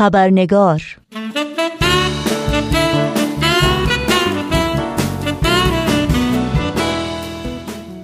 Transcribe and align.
خبرنگار. 0.00 0.82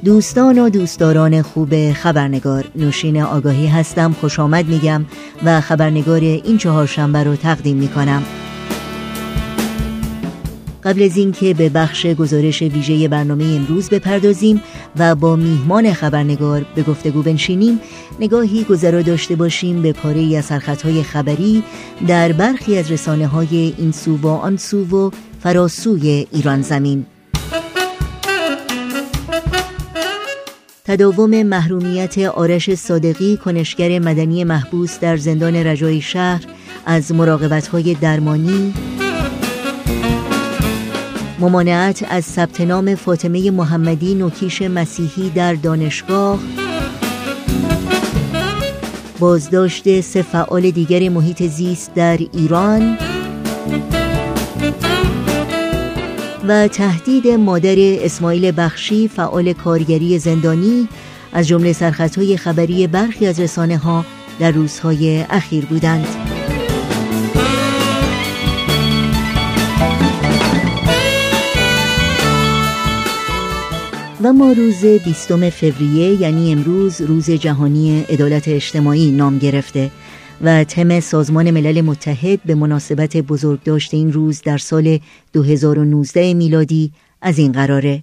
دوستان 0.04 0.58
و 0.58 0.68
دوستداران 0.70 1.42
خوب 1.42 1.92
خبرنگار 1.92 2.64
نوشین 2.74 3.22
آگاهی 3.22 3.66
هستم 3.66 4.12
خوش 4.12 4.40
آمد 4.40 4.68
میگم 4.68 5.04
و 5.44 5.60
خبرنگار 5.60 6.20
این 6.20 6.58
چهارشنبه 6.58 7.24
رو 7.24 7.36
تقدیم 7.36 7.76
می‌کنم. 7.76 8.22
قبل 10.86 11.02
از 11.02 11.16
اینکه 11.16 11.54
به 11.54 11.68
بخش 11.68 12.06
گزارش 12.06 12.62
ویژه 12.62 13.08
برنامه 13.08 13.44
امروز 13.44 13.88
بپردازیم 13.88 14.62
و 14.96 15.14
با 15.14 15.36
میهمان 15.36 15.92
خبرنگار 15.92 16.66
به 16.74 16.82
گفتگو 16.82 17.22
بنشینیم 17.22 17.80
نگاهی 18.20 18.64
گذرا 18.64 19.02
داشته 19.02 19.36
باشیم 19.36 19.82
به 19.82 19.92
پاره 19.92 20.36
از 20.36 20.44
سرخطهای 20.44 21.02
خبری 21.02 21.62
در 22.08 22.32
برخی 22.32 22.78
از 22.78 22.92
رسانه 22.92 23.26
های 23.26 23.74
این 23.78 23.92
سو 23.92 24.16
و 24.16 24.26
آن 24.26 24.56
سو 24.56 24.84
و 24.84 25.10
فراسوی 25.40 26.26
ایران 26.32 26.62
زمین. 26.62 27.06
تداوم 30.84 31.42
محرومیت 31.42 32.18
آرش 32.18 32.74
صادقی 32.74 33.36
کنشگر 33.36 33.98
مدنی 33.98 34.44
محبوس 34.44 35.00
در 35.00 35.16
زندان 35.16 35.56
رجای 35.56 36.00
شهر 36.00 36.44
از 36.86 37.12
مراقبت 37.12 37.70
درمانی 38.00 38.74
ممانعت 41.38 42.04
از 42.08 42.24
ثبت 42.24 42.60
نام 42.60 42.94
فاطمه 42.94 43.50
محمدی 43.50 44.14
نوکیش 44.14 44.62
مسیحی 44.62 45.30
در 45.30 45.54
دانشگاه. 45.54 46.38
بازداشت 49.18 50.00
سه 50.00 50.22
فعال 50.22 50.70
دیگر 50.70 51.08
محیط 51.08 51.42
زیست 51.42 51.94
در 51.94 52.18
ایران. 52.32 52.98
و 56.48 56.68
تهدید 56.68 57.28
مادر 57.28 57.76
اسماعیل 57.78 58.52
بخشی 58.56 59.08
فعال 59.08 59.52
کارگری 59.52 60.18
زندانی 60.18 60.88
از 61.32 61.48
جمله 61.48 61.72
سرخطهای 61.72 62.36
خبری 62.36 62.86
برخی 62.86 63.26
از 63.26 63.40
رسانه 63.40 63.78
ها 63.78 64.04
در 64.40 64.50
روزهای 64.50 65.24
اخیر 65.30 65.64
بودند. 65.64 66.35
ما 74.32 74.52
روز 74.52 74.84
20 74.84 75.50
فوریه 75.50 76.20
یعنی 76.20 76.52
امروز 76.52 77.00
روز 77.00 77.30
جهانی 77.30 78.00
عدالت 78.00 78.48
اجتماعی 78.48 79.10
نام 79.10 79.38
گرفته 79.38 79.90
و 80.44 80.64
تم 80.64 81.00
سازمان 81.00 81.50
ملل 81.50 81.80
متحد 81.80 82.42
به 82.42 82.54
مناسبت 82.54 83.16
بزرگداشت 83.16 83.94
این 83.94 84.12
روز 84.12 84.42
در 84.42 84.58
سال 84.58 84.98
2019 85.32 86.34
میلادی 86.34 86.92
از 87.22 87.38
این 87.38 87.52
قراره. 87.52 88.02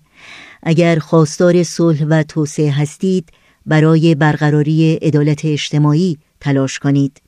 اگر 0.64 1.00
خواستار 1.00 1.64
صلح 1.64 2.06
و 2.10 2.24
توسعه 2.24 2.72
هستید 2.72 3.30
برای 3.66 4.16
برقراری 4.16 4.96
عدالت 5.02 5.46
اجتماعی 5.46 6.18
تلاش 6.40 6.80
کنید. 6.80 7.23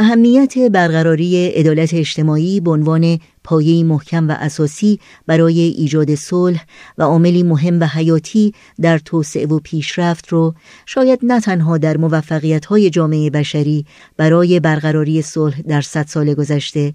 اهمیت 0.00 0.58
برقراری 0.58 1.46
عدالت 1.46 1.94
اجتماعی 1.94 2.60
به 2.60 2.70
عنوان 2.70 3.18
پایه‌ای 3.44 3.82
محکم 3.82 4.28
و 4.28 4.32
اساسی 4.32 5.00
برای 5.26 5.60
ایجاد 5.60 6.14
صلح 6.14 6.64
و 6.98 7.02
عاملی 7.02 7.42
مهم 7.42 7.80
و 7.80 7.86
حیاتی 7.86 8.54
در 8.80 8.98
توسعه 8.98 9.46
و 9.46 9.58
پیشرفت 9.58 10.28
رو 10.28 10.54
شاید 10.86 11.18
نه 11.22 11.40
تنها 11.40 11.78
در 11.78 11.96
موفقیت‌های 11.96 12.90
جامعه 12.90 13.30
بشری 13.30 13.86
برای 14.16 14.60
برقراری 14.60 15.22
صلح 15.22 15.60
در 15.62 15.80
صد 15.80 16.06
سال 16.06 16.34
گذشته 16.34 16.92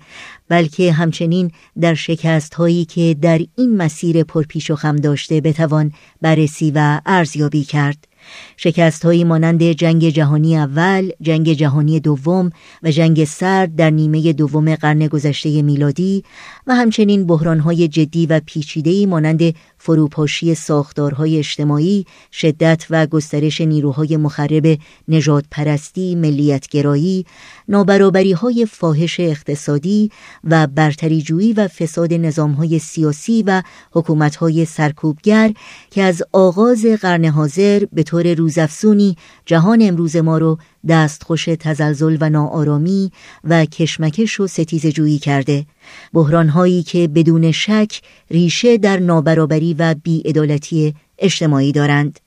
بلکه 0.49 0.91
همچنین 0.91 1.51
در 1.81 1.93
شکست‌هایی 1.93 2.85
که 2.85 3.15
در 3.21 3.41
این 3.55 3.77
مسیر 3.77 4.23
پرپیش 4.23 4.71
و 4.71 4.75
خم 4.75 4.95
داشته 4.95 5.41
بتوان 5.41 5.91
بررسی 6.21 6.71
و 6.75 7.01
ارزیابی 7.05 7.63
کرد. 7.63 8.14
شکست 8.57 9.05
هایی 9.05 9.23
مانند 9.23 9.71
جنگ 9.71 10.09
جهانی 10.09 10.57
اول، 10.57 11.11
جنگ 11.21 11.53
جهانی 11.53 11.99
دوم 11.99 12.49
و 12.83 12.91
جنگ 12.91 13.25
سرد 13.25 13.75
در 13.75 13.89
نیمه 13.89 14.33
دوم 14.33 14.75
قرن 14.75 15.07
گذشته 15.07 15.61
میلادی 15.61 16.23
و 16.67 16.75
همچنین 16.75 17.25
بحران 17.25 17.59
های 17.59 17.87
جدی 17.87 18.25
و 18.25 18.41
پیچیده‌ای 18.45 19.05
مانند 19.05 19.53
فروپاشی 19.77 20.55
ساختارهای 20.55 21.37
اجتماعی، 21.37 22.05
شدت 22.31 22.85
و 22.89 23.07
گسترش 23.07 23.61
نیروهای 23.61 24.17
مخرب 24.17 24.77
نجات 25.07 25.45
پرستی، 25.51 26.15
ملیتگرایی، 26.15 27.25
نابرابری 27.67 28.31
های 28.31 28.65
فاحش 28.65 29.19
اقتصادی 29.19 30.11
و 30.43 30.67
برتریجویی 30.67 31.53
و 31.53 31.67
فساد 31.67 32.13
نظامهای 32.13 32.79
سیاسی 32.79 33.43
و 33.47 33.61
حکومتهای 33.91 34.65
سرکوبگر 34.65 35.51
که 35.91 36.03
از 36.03 36.23
آغاز 36.31 36.85
قرن 36.85 37.25
حاضر 37.25 37.85
به 37.93 38.03
طور 38.03 38.33
روزافزونی 38.33 39.15
جهان 39.45 39.81
امروز 39.81 40.15
ما 40.15 40.37
رو 40.37 40.57
دستخوش 40.87 41.45
تزلزل 41.45 42.17
و 42.21 42.29
ناآرامی 42.29 43.11
و 43.43 43.65
کشمکش 43.65 44.39
و 44.39 44.47
ستیز 44.47 44.87
جویی 44.87 45.19
کرده. 45.19 45.65
بحران 46.13 46.49
هایی 46.49 46.83
که 46.83 47.07
بدون 47.07 47.51
شک 47.51 48.01
ریشه 48.31 48.77
در 48.77 48.99
نابرابری 48.99 49.73
و 49.73 49.95
بیعدالتی 50.03 50.93
اجتماعی 51.19 51.71
دارند. 51.71 52.19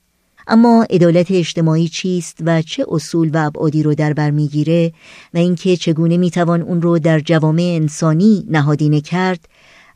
اما 0.47 0.85
عدالت 0.89 1.31
اجتماعی 1.31 1.87
چیست 1.87 2.37
و 2.45 2.61
چه 2.61 2.85
اصول 2.87 3.29
و 3.33 3.45
ابعادی 3.45 3.83
رو 3.83 3.95
در 3.95 4.13
بر 4.13 4.31
می‌گیره 4.31 4.93
و 5.33 5.37
اینکه 5.37 5.77
چگونه 5.77 6.17
می‌توان 6.17 6.61
اون 6.61 6.81
رو 6.81 6.99
در 6.99 7.19
جوامع 7.19 7.77
انسانی 7.81 8.45
نهادینه 8.49 9.01
کرد 9.01 9.47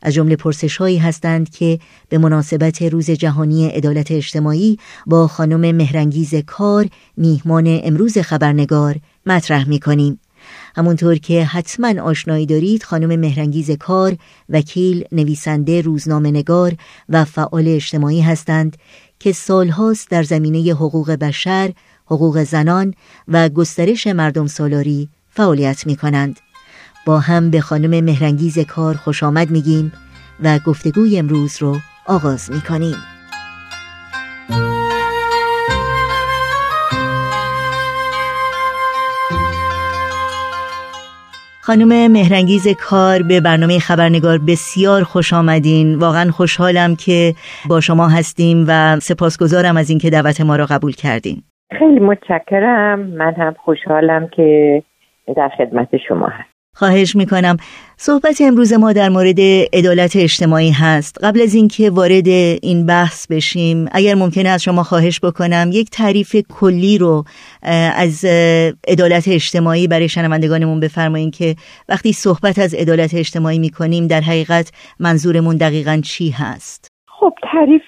از 0.04 0.14
جمله 0.14 0.36
پرسش 0.36 0.76
هایی 0.76 0.98
هستند 0.98 1.50
که 1.50 1.78
به 2.08 2.18
مناسبت 2.18 2.82
روز 2.82 3.10
جهانی 3.10 3.68
عدالت 3.68 4.10
اجتماعی 4.10 4.78
با 5.06 5.28
خانم 5.28 5.76
مهرنگیز 5.76 6.34
کار 6.34 6.88
میهمان 7.16 7.80
امروز 7.84 8.18
خبرنگار 8.18 8.96
مطرح 9.26 9.68
می 9.68 9.80
کنیم. 9.80 10.20
همونطور 10.76 11.14
که 11.18 11.44
حتما 11.44 12.02
آشنایی 12.02 12.46
دارید 12.46 12.82
خانم 12.82 13.20
مهرنگیز 13.20 13.70
کار 13.70 14.16
وکیل 14.48 15.04
نویسنده 15.12 15.80
روزنامه 15.80 16.30
نگار 16.30 16.74
و 17.08 17.24
فعال 17.24 17.68
اجتماعی 17.68 18.20
هستند 18.20 18.76
که 19.18 19.32
سالهاست 19.32 20.10
در 20.10 20.22
زمینه 20.22 20.72
حقوق 20.72 21.10
بشر، 21.10 21.72
حقوق 22.06 22.42
زنان 22.42 22.94
و 23.28 23.48
گسترش 23.48 24.06
مردم 24.06 24.46
سالاری 24.46 25.08
فعالیت 25.30 25.86
می 25.86 25.96
کنند. 25.96 26.40
با 27.06 27.18
هم 27.18 27.50
به 27.50 27.60
خانم 27.60 28.04
مهرنگیز 28.04 28.58
کار 28.58 28.94
خوش 28.94 29.22
آمد 29.22 29.50
میگیم 29.50 29.92
و 30.44 30.58
گفتگوی 30.66 31.18
امروز 31.18 31.62
رو 31.62 31.76
آغاز 32.06 32.50
می‌کنیم. 32.52 32.96
خانم 41.60 42.12
مهرنگیز 42.12 42.68
کار 42.68 43.22
به 43.22 43.40
برنامه 43.40 43.78
خبرنگار 43.78 44.38
بسیار 44.38 45.02
خوش 45.02 45.32
آمدین. 45.32 45.94
واقعا 45.94 46.30
خوشحالم 46.30 46.96
که 46.96 47.34
با 47.68 47.80
شما 47.80 48.08
هستیم 48.08 48.64
و 48.68 49.00
سپاسگزارم 49.00 49.76
از 49.76 49.90
اینکه 49.90 50.10
دعوت 50.10 50.40
ما 50.40 50.56
را 50.56 50.66
قبول 50.66 50.92
کردین. 50.92 51.42
خیلی 51.78 52.00
متشکرم. 52.00 53.00
من 53.00 53.34
هم 53.34 53.54
خوشحالم 53.64 54.28
که 54.28 54.82
در 55.36 55.50
خدمت 55.58 55.88
شما 56.08 56.26
هست 56.26 56.53
خواهش 56.74 57.16
می‌کنم. 57.16 57.56
صحبت 57.96 58.40
امروز 58.40 58.72
ما 58.72 58.92
در 58.92 59.08
مورد 59.08 59.40
عدالت 59.72 60.16
اجتماعی 60.16 60.70
هست. 60.70 61.24
قبل 61.24 61.40
از 61.40 61.54
اینکه 61.54 61.90
وارد 61.90 62.28
این 62.62 62.86
بحث 62.86 63.26
بشیم 63.26 63.88
اگر 63.92 64.14
ممکنه 64.14 64.48
از 64.48 64.62
شما 64.62 64.82
خواهش 64.82 65.20
بکنم 65.20 65.70
یک 65.72 65.90
تعریف 65.90 66.36
کلی 66.48 66.98
رو 66.98 67.24
از 67.96 68.24
عدالت 68.88 69.28
اجتماعی 69.28 69.88
برای 69.88 70.08
شنوندگانمون 70.08 70.80
بفرمایید 70.80 71.36
که 71.36 71.54
وقتی 71.88 72.12
صحبت 72.12 72.58
از 72.58 72.74
عدالت 72.74 73.14
اجتماعی 73.14 73.58
می‌کنیم 73.58 74.06
در 74.06 74.20
حقیقت 74.20 74.72
منظورمون 75.00 75.56
دقیقا 75.56 76.00
چی 76.04 76.30
هست؟ 76.30 76.88
خب 77.20 77.34
تعریف 77.52 77.82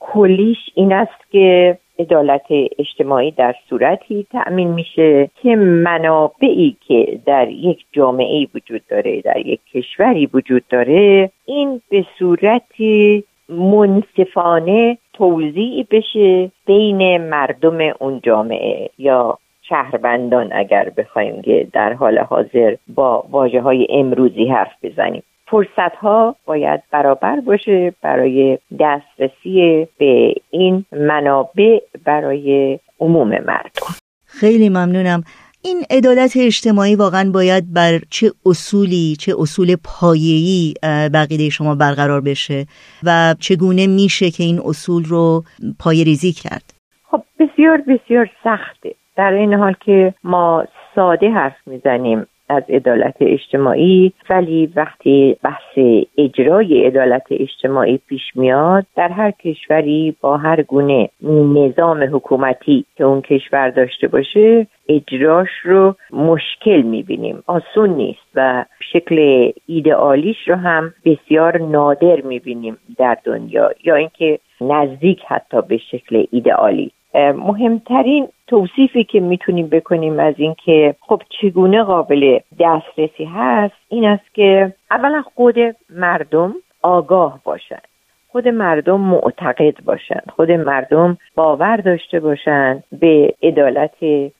کلیش 0.00 0.58
این 0.74 0.92
است 0.92 1.30
که 1.32 1.78
عدالت 1.98 2.46
اجتماعی 2.78 3.30
در 3.30 3.54
صورتی 3.70 4.26
تأمین 4.32 4.68
میشه 4.68 5.30
که 5.42 5.56
منابعی 5.56 6.76
که 6.88 7.18
در 7.26 7.48
یک 7.48 7.84
جامعه 7.92 8.46
وجود 8.54 8.82
داره 8.88 9.20
در 9.20 9.46
یک 9.46 9.60
کشوری 9.74 10.26
وجود 10.26 10.64
داره 10.70 11.30
این 11.44 11.80
به 11.90 12.04
صورتی 12.18 13.24
منصفانه 13.48 14.98
توضیع 15.12 15.86
بشه 15.90 16.50
بین 16.66 17.18
مردم 17.18 17.78
اون 17.98 18.20
جامعه 18.22 18.90
یا 18.98 19.38
شهروندان 19.62 20.52
اگر 20.52 20.92
بخوایم 20.96 21.42
که 21.42 21.68
در 21.72 21.92
حال 21.92 22.18
حاضر 22.18 22.76
با 22.94 23.24
واجه 23.30 23.60
های 23.60 23.86
امروزی 23.90 24.46
حرف 24.46 24.72
بزنیم. 24.82 25.22
فرصت 25.50 25.96
ها 26.00 26.36
باید 26.46 26.82
برابر 26.90 27.40
باشه 27.40 27.94
برای 28.02 28.58
دسترسی 28.80 29.88
به 29.98 30.34
این 30.50 30.84
منابع 30.92 31.78
برای 32.04 32.78
عموم 33.00 33.28
مردم. 33.28 33.94
خیلی 34.26 34.68
ممنونم. 34.68 35.22
این 35.62 35.82
عدالت 35.90 36.36
اجتماعی 36.36 36.94
واقعا 36.94 37.30
باید 37.34 37.72
بر 37.72 37.98
چه 38.10 38.30
اصولی 38.46 39.16
چه 39.18 39.34
اصول 39.38 39.76
پایه‌ای 39.84 40.74
بقیده 41.14 41.48
شما 41.48 41.74
برقرار 41.74 42.20
بشه 42.20 42.66
و 43.02 43.34
چگونه 43.40 43.86
میشه 43.86 44.30
که 44.30 44.44
این 44.44 44.60
اصول 44.64 45.04
رو 45.04 45.44
پای 45.80 46.04
ریزی 46.04 46.32
کرد؟ 46.32 46.74
خب 47.10 47.22
بسیار 47.38 47.78
بسیار 47.78 48.30
سخته. 48.44 48.94
در 49.16 49.32
این 49.32 49.54
حال 49.54 49.74
که 49.84 50.14
ما 50.24 50.64
ساده 50.94 51.30
حرف 51.30 51.56
می‌زنیم. 51.66 52.26
از 52.48 52.62
عدالت 52.68 53.16
اجتماعی 53.20 54.12
ولی 54.30 54.72
وقتی 54.76 55.36
بحث 55.42 55.78
اجرای 56.18 56.86
عدالت 56.86 57.26
اجتماعی 57.30 57.98
پیش 58.08 58.22
میاد 58.34 58.86
در 58.96 59.08
هر 59.08 59.30
کشوری 59.30 60.16
با 60.20 60.36
هر 60.36 60.62
گونه 60.62 61.08
نظام 61.54 62.02
حکومتی 62.02 62.84
که 62.96 63.04
اون 63.04 63.20
کشور 63.20 63.70
داشته 63.70 64.08
باشه 64.08 64.66
اجراش 64.88 65.48
رو 65.64 65.94
مشکل 66.10 66.82
می‌بینیم. 66.82 67.42
آسون 67.46 67.90
نیست 67.90 68.26
و 68.34 68.64
شکل 68.92 69.50
ایدئالیش 69.66 70.48
رو 70.48 70.54
هم 70.54 70.94
بسیار 71.04 71.58
نادر 71.58 72.20
می‌بینیم 72.20 72.76
در 72.98 73.16
دنیا 73.24 73.70
یا 73.84 73.94
اینکه 73.94 74.38
نزدیک 74.60 75.20
حتی 75.28 75.62
به 75.62 75.76
شکل 75.76 76.24
ایدئالی. 76.30 76.90
مهمترین 77.16 78.28
توصیفی 78.46 79.04
که 79.04 79.20
می‌تونیم 79.20 79.68
بکنیم 79.68 80.18
از 80.18 80.34
اینکه 80.38 80.94
خب 81.00 81.22
چگونه 81.40 81.82
قابل 81.82 82.38
دسترسی 82.58 83.24
هست 83.24 83.74
این 83.88 84.04
است 84.04 84.34
که 84.34 84.74
اولا 84.90 85.22
خود 85.34 85.56
مردم 85.90 86.54
آگاه 86.82 87.40
باشند 87.44 87.88
خود 88.36 88.48
مردم 88.48 89.00
معتقد 89.00 89.84
باشند 89.84 90.22
خود 90.36 90.50
مردم 90.50 91.18
باور 91.34 91.76
داشته 91.76 92.20
باشند 92.20 92.84
به 93.00 93.34
عدالت 93.42 93.94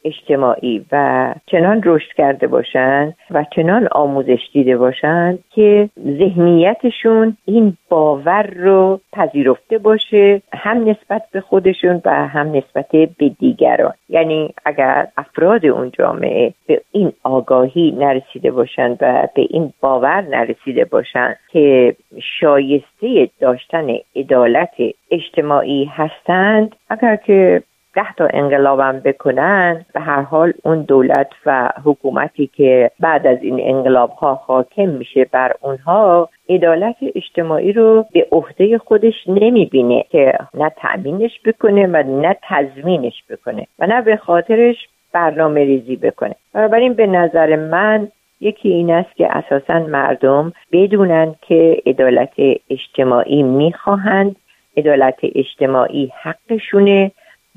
اجتماعی 0.04 0.84
و 0.92 1.34
چنان 1.46 1.82
رشد 1.84 2.12
کرده 2.16 2.46
باشند 2.46 3.14
و 3.30 3.44
چنان 3.56 3.88
آموزش 3.92 4.38
دیده 4.52 4.76
باشند 4.76 5.38
که 5.50 5.88
ذهنیتشون 6.18 7.36
این 7.44 7.76
باور 7.88 8.42
رو 8.56 9.00
پذیرفته 9.12 9.78
باشه 9.78 10.42
هم 10.52 10.88
نسبت 10.88 11.22
به 11.32 11.40
خودشون 11.40 12.02
و 12.04 12.26
هم 12.26 12.56
نسبت 12.56 12.88
به 12.90 13.28
دیگران. 13.38 13.94
یعنی 14.08 14.54
اگر 14.64 15.08
افراد 15.16 15.66
اون 15.66 15.90
جامعه 15.98 16.52
به 16.66 16.80
این 16.92 17.12
آگاهی 17.22 17.90
نرسیده 17.98 18.50
باشند 18.50 18.98
و 19.00 19.28
به 19.34 19.46
این 19.50 19.72
باور 19.80 20.20
نرسیده 20.20 20.84
باشند 20.84 21.36
که 21.52 21.96
شایسته 22.40 23.28
داشتن 23.40 23.85
عدالت 24.16 24.74
اجتماعی 25.10 25.84
هستند 25.84 26.76
اگر 26.90 27.16
که 27.16 27.62
ده 27.96 28.12
تا 28.16 28.28
انقلابم 28.32 29.00
بکنن 29.04 29.84
به 29.94 30.00
هر 30.00 30.22
حال 30.22 30.52
اون 30.64 30.82
دولت 30.82 31.30
و 31.46 31.70
حکومتی 31.84 32.46
که 32.46 32.90
بعد 33.00 33.26
از 33.26 33.38
این 33.42 33.60
انقلاب 33.62 34.10
ها 34.10 34.34
حاکم 34.34 34.88
میشه 34.88 35.26
بر 35.32 35.52
اونها 35.60 36.28
عدالت 36.48 36.96
اجتماعی 37.14 37.72
رو 37.72 38.04
به 38.12 38.26
عهده 38.32 38.78
خودش 38.78 39.14
نمی‌بینه 39.26 40.04
که 40.10 40.32
نه 40.54 40.72
تأمینش 40.76 41.40
بکنه 41.44 41.86
و 41.86 42.02
نه 42.02 42.36
تضمینش 42.42 43.24
بکنه 43.30 43.66
و 43.78 43.86
نه 43.86 44.02
به 44.02 44.16
خاطرش 44.16 44.76
برنامه 45.12 45.64
ریزی 45.64 45.96
بکنه. 45.96 46.34
بنابراین 46.54 46.94
به 46.94 47.06
نظر 47.06 47.56
من 47.56 48.08
یکی 48.40 48.68
این 48.68 48.90
است 48.90 49.16
که 49.16 49.36
اساسا 49.36 49.78
مردم 49.78 50.52
بدونن 50.72 51.34
که 51.42 51.82
عدالت 51.86 52.34
اجتماعی 52.70 53.42
می‌خواهند 53.42 54.36
عدالت 54.76 55.18
اجتماعی 55.22 56.12
حقشونه 56.22 57.10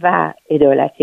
و 0.03 0.33
عدالت 0.51 0.97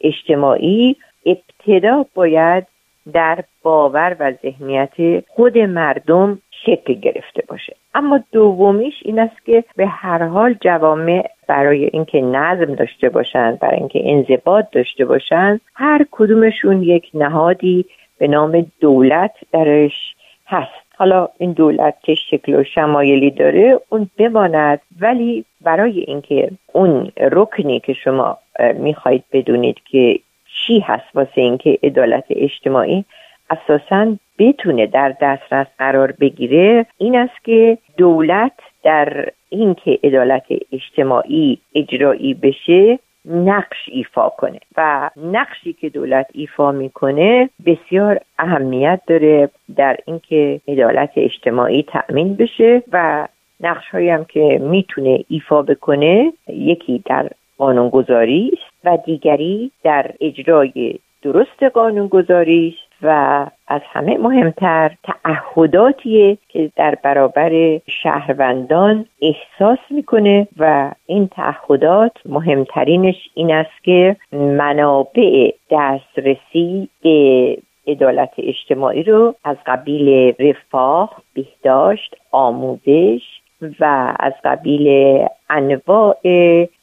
اجتماعی 0.00 0.96
ابتدا 1.26 2.04
باید 2.14 2.66
در 3.12 3.44
باور 3.62 4.16
و 4.20 4.32
ذهنیت 4.42 5.24
خود 5.28 5.58
مردم 5.58 6.38
شکل 6.66 6.94
گرفته 6.94 7.42
باشه. 7.48 7.76
اما 7.94 8.20
دومیش 8.32 8.94
این 9.04 9.18
است 9.18 9.44
که 9.46 9.64
به 9.76 9.86
هر 9.86 10.22
حال 10.22 10.54
جوامع 10.60 11.30
برای 11.48 11.90
اینکه 11.92 12.20
نظم 12.20 12.74
داشته 12.74 13.08
باشند 13.08 13.58
برای 13.58 13.76
اینکه 13.78 14.00
انضباط 14.04 14.64
داشته 14.72 15.04
باشند 15.04 15.60
هر 15.74 16.06
کدومشون 16.10 16.82
یک 16.82 17.10
نهادی 17.14 17.86
به 18.22 18.28
نام 18.28 18.66
دولت 18.80 19.34
درش 19.52 20.14
هست. 20.46 20.82
حالا 20.96 21.28
این 21.38 21.52
دولت 21.52 21.94
که 22.02 22.14
شکل 22.14 22.54
و 22.54 22.64
شمایلی 22.64 23.30
داره 23.30 23.80
اون 23.88 24.10
بماند. 24.18 24.80
ولی 25.00 25.44
برای 25.60 26.00
اینکه 26.00 26.50
اون 26.72 27.12
رکنی 27.20 27.80
که 27.80 27.92
شما 27.92 28.38
می‌خواهید 28.74 29.24
بدونید 29.32 29.76
که 29.90 30.18
چی 30.54 30.80
هست 30.80 31.04
واسه 31.14 31.40
اینکه 31.40 31.78
عدالت 31.82 32.24
اجتماعی 32.30 33.04
اساسا 33.50 34.16
بتونه 34.38 34.86
در 34.86 35.14
دسترس 35.20 35.66
قرار 35.78 36.12
بگیره 36.12 36.86
این 36.98 37.16
است 37.16 37.44
که 37.44 37.78
دولت 37.96 38.52
در 38.84 39.28
اینکه 39.48 39.98
عدالت 40.04 40.46
اجتماعی 40.72 41.58
اجرایی 41.74 42.34
بشه 42.34 42.98
نقش 43.24 43.88
ایفا 43.92 44.28
کنه 44.28 44.58
و 44.76 45.10
نقشی 45.16 45.72
که 45.72 45.88
دولت 45.88 46.26
ایفا 46.32 46.72
می‌کنه 46.72 47.50
بسیار 47.66 48.20
اهمیت 48.38 49.00
داره 49.06 49.50
در 49.76 49.96
اینکه 50.06 50.60
عدالت 50.68 51.10
اجتماعی 51.16 51.82
تأمین 51.82 52.36
بشه 52.36 52.82
و 52.92 53.28
نقش 53.60 53.88
هایی 53.88 54.10
هم 54.10 54.24
که 54.24 54.58
می‌تونه 54.62 55.24
ایفا 55.28 55.62
بکنه 55.62 56.32
یکی 56.48 57.02
در 57.06 57.30
قانونگذاری 57.58 58.50
است 58.52 58.72
و 58.84 58.98
دیگری 59.06 59.70
در 59.82 60.10
اجرای 60.20 60.98
درست 61.22 61.62
قانونگذاری 61.62 62.68
است 62.78 62.91
و 63.02 63.46
از 63.68 63.80
همه 63.92 64.18
مهمتر 64.18 64.90
تعهداتیه 65.02 66.38
که 66.48 66.70
در 66.76 66.94
برابر 67.02 67.80
شهروندان 67.86 69.06
احساس 69.22 69.78
می‌کنه 69.90 70.48
و 70.58 70.90
این 71.06 71.28
تعهدات 71.28 72.12
مهمترینش 72.26 73.30
این 73.34 73.52
است 73.52 73.84
که 73.84 74.16
منابع 74.32 75.50
دسترسی 75.70 76.88
به 77.02 77.58
عدالت 77.86 78.30
اجتماعی 78.38 79.02
رو 79.02 79.34
از 79.44 79.56
قبیل 79.66 80.34
رفاه، 80.38 81.22
بهداشت، 81.34 82.16
آموزش 82.30 83.22
و 83.80 84.14
از 84.20 84.32
قبیل 84.44 85.18
انواع 85.50 86.16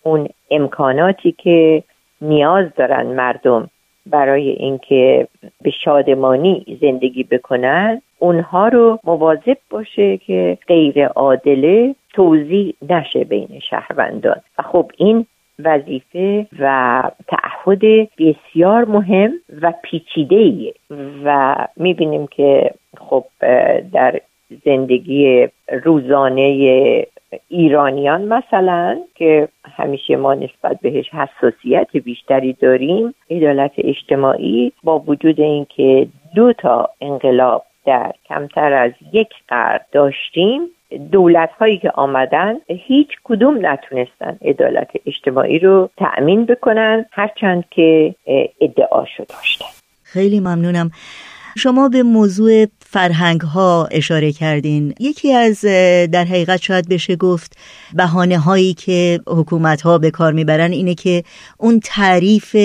اون 0.04 0.28
امکاناتی 0.52 1.32
که 1.32 1.84
نیاز 2.22 2.66
دارن 2.76 3.06
مردم 3.06 3.70
برای 4.10 4.50
اینکه 4.50 5.28
به 5.62 5.72
شادمانی 5.72 6.78
زندگی 6.82 7.24
بکنن 7.24 8.02
اونها 8.20 8.68
رو 8.68 9.00
مواظب 9.04 9.58
باشه 9.70 10.18
که 10.18 10.58
غیر 10.68 11.06
عادله 11.06 11.96
توضیح 12.14 12.74
نشه 12.90 13.24
بین 13.24 13.60
شهروندان. 13.60 14.42
و 14.58 14.62
خب 14.62 14.92
این 14.98 15.26
وظیفه 15.60 16.48
و 16.60 17.04
تعهد 17.28 18.10
بسیار 18.20 18.86
مهم 18.86 19.34
و 19.62 19.74
پیچیده 19.84 20.74
و 21.24 21.56
می‌بینیم 21.78 22.28
که 22.28 22.72
خب 22.98 23.26
در 23.94 24.22
زندگی 24.66 25.48
روزانه 25.84 27.06
ایرانیان 27.48 28.22
مثلا 28.22 28.98
که 29.16 29.48
همیشه 29.78 30.16
ما 30.16 30.34
نسبت 30.34 30.80
بهش 30.82 31.10
حساسیت 31.10 31.98
بیشتری 32.04 32.54
داریم 32.54 33.14
عدالت 33.32 33.72
اجتماعی 33.78 34.72
با 34.84 35.00
وجود 35.00 35.40
اینکه 35.40 36.08
دو 36.36 36.54
تا 36.54 36.90
انقلاب 37.02 37.64
در 37.86 38.14
کمتر 38.26 38.74
از 38.74 38.92
یک 39.14 39.30
قرن 39.48 39.80
داشتیم 39.92 40.62
دولت 41.12 41.50
هایی 41.60 41.78
که 41.78 41.92
آمدن 41.92 42.56
هیچ 42.68 43.08
کدوم 43.24 43.66
نتونستن 43.66 44.38
عدالت 44.42 44.92
اجتماعی 45.06 45.60
رو 45.60 45.90
تأمین 45.98 46.46
بکنن 46.46 47.06
هرچند 47.12 47.64
که 47.72 48.16
ادعاشو 48.62 49.24
داشتن. 49.24 49.66
خیلی 50.04 50.40
ممنونم. 50.40 50.92
شما 51.60 51.90
به 51.90 52.04
موضوع 52.04 52.66
فرهنگ 52.86 53.42
ها 53.42 53.88
اشاره 53.92 54.32
کردین. 54.32 54.94
یکی 55.00 55.34
از 55.34 55.62
در 56.12 56.26
حقیقت 56.26 56.62
شاید 56.62 56.90
بشه 56.90 57.16
گفت 57.16 57.58
بهانه 57.94 58.40
هایی 58.40 58.74
که 58.74 59.20
حکومت 59.28 59.82
ها 59.82 59.98
به 59.98 60.12
کار 60.12 60.34
می‌برن 60.34 60.72
اینه 60.72 60.96
که 60.96 61.24
اون 61.58 61.80
تعریف 61.84 62.56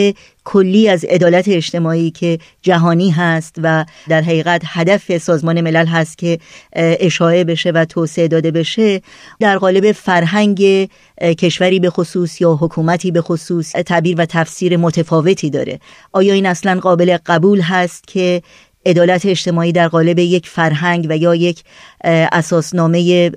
کلی 0.45 0.89
از 0.89 1.05
عدالت 1.05 1.49
اجتماعی 1.49 2.11
که 2.11 2.39
جهانی 2.63 3.11
هست 3.11 3.55
و 3.63 3.85
در 4.09 4.21
حقیقت 4.21 4.63
هدف 4.65 5.19
سازمان 5.19 5.61
ملل 5.61 5.87
هست 5.87 6.19
که 6.19 6.39
اشاعه 6.77 7.45
بشه 7.45 7.71
و 7.71 7.85
توسعه 7.85 8.29
داده 8.29 8.51
بشه 8.51 9.01
در 9.41 9.59
قالب 9.59 9.93
فرهنگ 9.93 10.89
کشوری 11.21 11.81
به 11.81 11.91
خصوص 11.91 12.41
یا 12.41 12.59
حکومتی 12.61 13.11
به 13.11 13.21
خصوص 13.21 13.73
تعبیر 13.73 14.15
و 14.19 14.27
تفسیر 14.27 14.77
متفاوتی 14.77 15.51
داره. 15.51 15.81
آیا 16.13 16.35
این 16.35 16.47
اصلا 16.47 16.81
قابل 16.81 17.19
قبول 17.27 17.61
هست 17.61 18.07
که 18.07 18.43
عدالت 18.87 19.27
اجتماعی 19.27 19.73
در 19.73 19.89
قالب 19.89 20.19
یک 20.19 20.49
فرهنگ 20.49 21.07
و 21.11 21.17
یا 21.17 21.35
یک 21.35 21.63
اساسنامه 22.05 23.31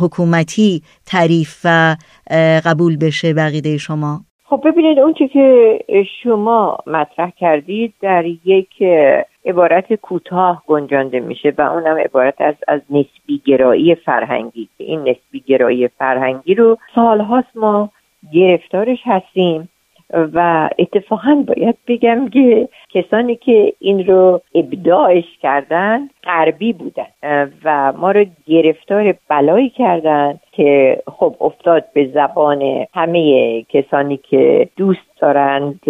حکومتی 0.00 0.82
تعریف 1.06 1.56
و 1.64 1.96
قبول 2.64 2.96
بشه؟ 2.96 3.32
بقیده 3.32 3.78
شما. 3.78 4.29
خب 4.50 4.60
ببینید 4.64 4.98
اون 4.98 5.12
که 5.12 5.78
شما 6.22 6.78
مطرح 6.86 7.30
کردید 7.30 7.94
در 8.00 8.24
یک 8.44 8.82
عبارت 9.44 9.94
کوتاه 9.94 10.62
گنجانده 10.66 11.20
میشه 11.20 11.52
و 11.58 11.62
اونم 11.62 11.96
عبارت 11.96 12.40
از 12.40 12.54
از 12.68 12.80
نسبی 12.90 13.42
گرایی 13.44 13.94
فرهنگی. 13.94 14.68
این 14.76 15.00
نسبی 15.00 15.40
گرایی 15.46 15.88
فرهنگی 15.88 16.54
رو 16.54 16.78
سالهاست 16.94 17.56
ما 17.56 17.90
گرفتارش 18.32 18.98
هستیم 19.04 19.68
و 20.12 20.70
اتفاقا 20.78 21.44
باید 21.46 21.76
بگم 21.88 22.28
که 22.28 22.68
کسانی 22.88 23.36
که 23.36 23.72
این 23.78 24.06
رو 24.06 24.40
ابداعش 24.54 25.38
کردن 25.42 26.08
غربی 26.24 26.72
بودن. 26.72 27.06
و 27.64 27.92
ما 27.92 28.10
رو 28.10 28.24
گرفتار 28.46 29.14
بلایی 29.28 29.70
کردن 29.70 30.38
که 30.52 31.02
خب 31.06 31.36
افتاد 31.40 31.84
به 31.94 32.10
زبان 32.14 32.86
همه 32.94 33.62
کسانی 33.62 34.16
که 34.16 34.68
دوست 34.76 35.20
دارند 35.20 35.80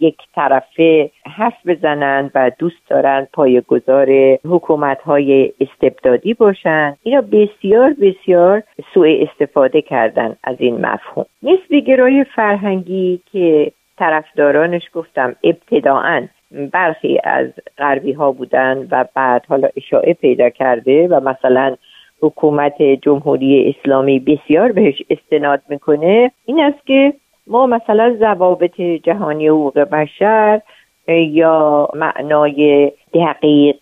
یک 0.00 0.16
طرفه 0.34 1.10
حرف 1.36 1.66
بزنند 1.66 2.30
و 2.34 2.50
دوست 2.58 2.88
دارند 2.88 3.28
پایگذار 3.32 4.38
حکومت 4.44 5.00
های 5.00 5.52
استبدادی 5.60 6.34
باشند 6.34 6.98
اینا 7.02 7.20
بسیار 7.20 7.94
بسیار 8.00 8.62
سوء 8.94 9.22
استفاده 9.22 9.82
کردن 9.82 10.36
از 10.44 10.56
این 10.58 10.86
مفهوم. 10.86 11.26
نسبی 11.42 11.82
گرای 11.82 12.24
فرهنگی 12.24 13.20
که 13.32 13.72
طرفدارانش 13.98 14.82
گفتم 14.94 15.36
ابتداعا 15.44 16.26
برخی 16.72 17.20
از 17.24 17.46
غربی 17.78 18.12
ها 18.12 18.32
بودن 18.32 18.88
و 18.90 19.04
بعد 19.14 19.46
حالا 19.48 19.68
اشاعه 19.76 20.14
پیدا 20.14 20.50
کرده 20.50 21.08
و 21.08 21.20
مثلا 21.20 21.76
حکومت 22.20 22.82
جمهوری 22.82 23.74
اسلامی 23.78 24.20
بسیار 24.20 24.72
بهش 24.72 25.02
استناد 25.10 25.62
می‌کنه 25.68 26.32
این 26.44 26.60
است 26.60 26.86
که 26.86 27.12
ما 27.46 27.66
مثلا 27.66 28.16
ضوابط 28.18 28.80
جهانی 28.80 29.48
حقوق 29.48 29.78
بشر 29.78 30.60
یا 31.08 31.88
معنای 31.94 32.92
دقیق 33.14 33.76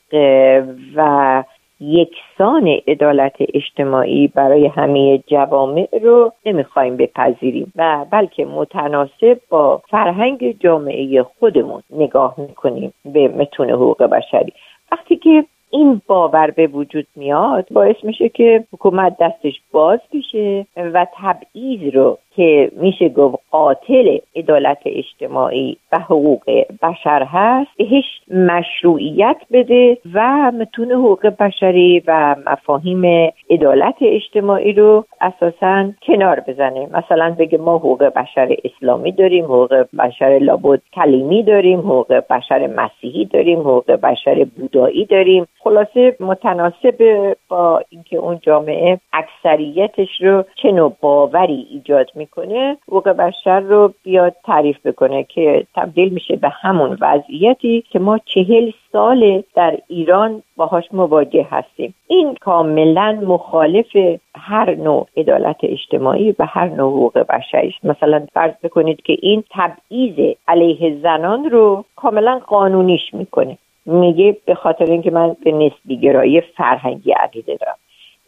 و 0.96 1.44
یکسان 1.82 2.78
عدالت 2.88 3.36
اجتماعی 3.54 4.28
برای 4.28 4.66
همه 4.66 5.18
جوامع 5.26 5.88
رو 6.02 6.32
نمی‌خوایم 6.46 6.96
بپذیریم 6.96 7.72
و 7.76 8.06
بلکه 8.10 8.44
متناسب 8.44 9.40
با 9.48 9.82
فرهنگ 9.90 10.56
جامعه 10.60 11.22
خودمون 11.22 11.82
نگاه 11.90 12.34
می‌کنیم 12.38 12.92
به 13.04 13.28
متون 13.28 13.70
حقوق 13.70 14.02
بشری. 14.02 14.52
وقتی 14.92 15.16
که 15.16 15.44
این 15.70 16.02
باور 16.06 16.50
به 16.50 16.66
وجود 16.66 17.06
میاد 17.16 17.66
باعث 17.70 17.96
میشه 18.02 18.28
که 18.28 18.64
حکومت 18.72 19.16
دستش 19.20 19.60
باز 19.72 20.00
بشه 20.14 20.66
و 20.76 21.06
تبعیض 21.14 21.94
رو 21.94 22.18
که 22.36 22.70
میشه 22.76 23.08
گفت 23.08 23.38
قاتل 23.50 24.18
عدالت 24.36 24.78
اجتماعی 24.86 25.76
و 25.92 25.98
حقوق 25.98 26.42
بشر 26.82 27.22
هست 27.22 27.70
بهش 27.78 28.04
مشروعیت 28.30 29.36
بده 29.52 29.98
و 30.14 30.50
متون 30.50 30.92
حقوق 30.92 31.26
بشری 31.26 32.02
و 32.06 32.36
مفاهیم 32.46 33.32
عدالت 33.50 33.96
اجتماعی 34.00 34.72
رو 34.72 35.04
اساسا 35.20 35.90
کنار 36.06 36.40
بزنه. 36.40 36.88
مثلا 36.92 37.36
بگه 37.38 37.58
ما 37.58 37.76
حقوق 37.76 38.04
بشر 38.04 38.56
اسلامی 38.64 39.12
داریم 39.12 39.44
حقوق 39.44 39.86
بشر 39.98 40.38
لابد 40.42 40.80
کلیمی 40.92 41.42
داریم 41.42 41.78
حقوق 41.78 42.12
بشر 42.30 42.66
مسیحی 42.66 43.24
داریم 43.24 43.60
حقوق 43.60 43.90
بشر 43.90 44.46
بودایی 44.56 45.04
داریم. 45.04 45.46
خلاصه 45.64 46.16
متناسب 46.20 47.36
با 47.48 47.82
اینکه 47.90 48.16
اون 48.16 48.38
جامعه 48.42 49.00
اکثریتش 49.12 50.08
رو 50.20 50.44
چه 50.62 50.72
نوع 50.72 50.92
باوری 51.00 51.66
ایجاد 51.70 52.10
می‌کنه 52.22 52.76
حقوق 52.88 53.08
بشر 53.08 53.60
رو 53.60 53.92
بیاد 54.02 54.34
تعریف 54.44 54.86
بکنه 54.86 55.24
که 55.24 55.66
تبدیل 55.74 56.08
میشه 56.08 56.36
به 56.36 56.48
همون 56.48 56.98
وضعیتی 57.00 57.84
که 57.90 57.98
ما 57.98 58.18
چهل 58.18 58.70
سال 58.92 59.42
در 59.54 59.78
ایران 59.88 60.42
باهاش 60.56 60.84
مواجه 60.92 61.46
هستیم. 61.50 61.94
این 62.06 62.34
کاملا 62.34 63.18
مخالف 63.26 63.96
هر 64.34 64.74
نوع 64.74 65.06
عدالت 65.16 65.56
اجتماعی 65.62 66.34
و 66.38 66.46
هر 66.46 66.68
نوع 66.68 66.92
حقوق 66.92 67.18
بشری 67.18 67.74
مثلا 67.84 68.26
فرض 68.34 68.54
بکنید 68.62 69.02
که 69.02 69.16
این 69.22 69.44
تبعیض 69.50 70.34
علیه 70.48 70.96
زنان 71.02 71.50
رو 71.50 71.84
کاملا 71.96 72.40
قانونیش 72.46 73.14
می‌کنه. 73.14 73.58
میگه 73.86 74.36
به 74.46 74.54
خاطر 74.54 74.84
اینکه 74.84 75.10
من 75.10 75.36
به 75.44 75.52
نسبی 75.52 75.96
گرایی 75.96 76.40
فرهنگی 76.40 77.12
عقیده 77.12 77.56
دارم. 77.56 77.76